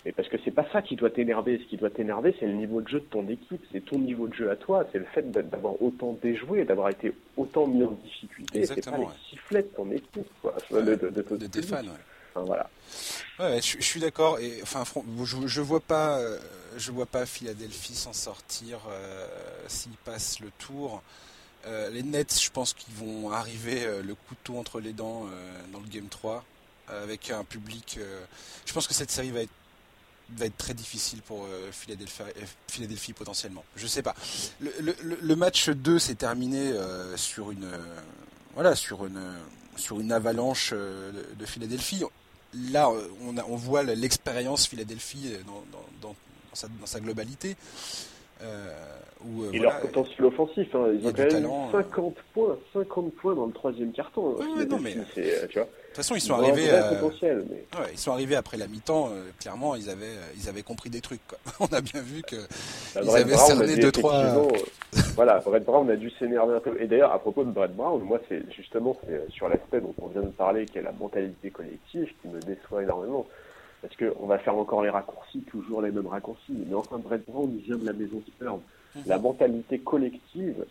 [0.05, 1.59] mais parce que c'est pas ça qui doit t'énerver.
[1.59, 4.27] Ce qui doit t'énerver, c'est le niveau de jeu de ton équipe, c'est ton niveau
[4.27, 7.91] de jeu à toi, c'est le fait d'avoir autant déjoué, d'avoir été autant mis en
[7.91, 8.65] difficulté.
[8.65, 10.55] C'est pas les sifflets de ton équipe, quoi.
[10.71, 11.89] de, de, tes fans, ouais.
[12.35, 12.69] Voilà.
[13.39, 14.39] Je, suis d'accord.
[14.39, 14.83] Et enfin,
[15.23, 16.39] je, je vois pas, euh,
[16.77, 19.27] je vois pas Philadelphie s'en sortir euh,
[19.67, 21.01] s'ils passent le tour.
[21.65, 25.25] Euh, les Nets, je pense qu'ils vont arriver le couteau entre les dents
[25.71, 26.43] dans le Game 3
[26.87, 27.99] avec un public.
[28.65, 29.51] je pense que cette série va être
[30.37, 33.63] va être très difficile pour euh, Philadelphie, euh, Philadelphie, potentiellement.
[33.75, 34.15] Je sais pas.
[34.59, 37.69] Le, match 2 s'est terminé euh, sur une
[38.55, 39.21] voilà sur une
[39.75, 42.03] sur une avalanche de Philadelphie.
[42.71, 42.89] Là,
[43.25, 46.15] on, a, on voit l'expérience Philadelphie dans, dans, dans,
[46.53, 47.55] sa, dans, sa, globalité.
[48.41, 48.71] Euh,
[49.51, 53.51] et leur potentiel offensif, hein, ils ont quand même 50 points, 50 points dans le
[53.51, 54.35] troisième carton.
[54.35, 56.69] Ouais, non, mais, tu vois, de toute façon, ils sont arrivés.
[57.91, 59.09] ils sont arrivés après la mi-temps.
[59.11, 61.19] Euh, clairement, ils avaient, euh, ils avaient compris des trucs.
[61.27, 61.37] Quoi.
[61.59, 62.37] On a bien vu que
[62.95, 64.47] bah, ils avaient cerné deux trois.
[65.19, 66.81] Euh, voilà, Brett Brown a dû s'énerver un peu.
[66.81, 70.07] Et d'ailleurs, à propos de Brett Brown, moi, c'est justement c'est sur l'aspect dont on
[70.07, 73.27] vient de parler, qui est la mentalité collective, qui me déçoit énormément.
[73.81, 76.53] Parce qu'on va faire encore les raccourcis, toujours les mêmes raccourcis.
[76.67, 78.59] Mais enfin, Brett Brown, vient de la maison Spurs.
[78.95, 79.03] Mhm.
[79.05, 80.65] La mentalité collective,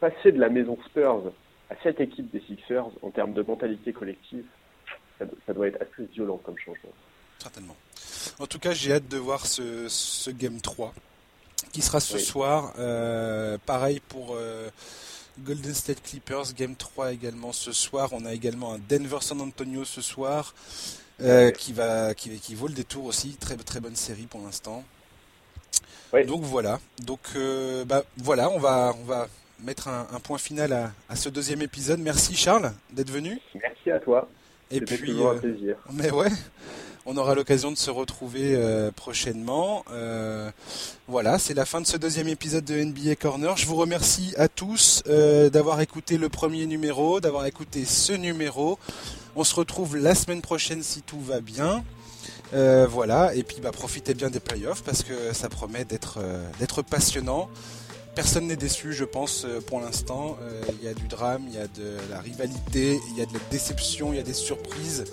[0.00, 1.22] passer de la maison Spurs
[1.70, 4.44] à cette équipe des Sixers en termes de mentalité collective,
[5.18, 6.90] ça, doit être assez violent comme changement.
[7.38, 7.76] Certainement.
[8.38, 10.92] En tout cas, j'ai hâte de voir ce, ce Game 3
[11.72, 12.72] qui sera ce soir.
[12.78, 14.68] Euh, pareil pour euh,
[15.40, 18.10] Golden State Clippers, Game 3 également ce soir.
[18.12, 20.54] On a également un Denver San Antonio ce soir.
[21.20, 24.82] Euh, qui va qui, qui, vaut le détour aussi très très bonne série pour l'instant
[26.26, 27.20] donc voilà donc
[27.86, 29.28] bah voilà on va on va
[29.64, 31.98] mettre un, point final à, ce deuxième épisode.
[32.00, 33.38] Merci Charles d'être venu.
[33.54, 34.28] Merci à toi.
[34.70, 35.76] Et puis, toujours un plaisir.
[35.92, 36.28] Mais ouais,
[37.06, 39.84] on aura l'occasion de se retrouver euh, prochainement.
[39.92, 40.50] Euh,
[41.06, 43.56] voilà, c'est la fin de ce deuxième épisode de NBA Corner.
[43.56, 48.78] Je vous remercie à tous d'avoir écouté le premier numéro, d'avoir écouté ce numéro.
[49.36, 51.84] On se retrouve la semaine prochaine si tout va bien.
[52.52, 57.48] voilà, et puis bah, profitez bien des playoffs parce que ça promet d'être passionnant
[58.14, 60.36] personne n'est déçu, je pense, euh, pour l'instant.
[60.42, 63.26] Euh, il y a du drame, il y a de la rivalité, il y a
[63.26, 65.04] de la déception, il y a des surprises,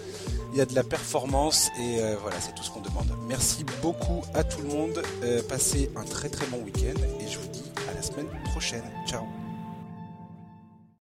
[0.53, 3.07] il y a de la performance et euh, voilà, c'est tout ce qu'on demande.
[3.27, 5.01] Merci beaucoup à tout le monde.
[5.49, 8.83] passez un très très bon week-end et je vous dis à la semaine prochaine.
[9.07, 9.40] Ciao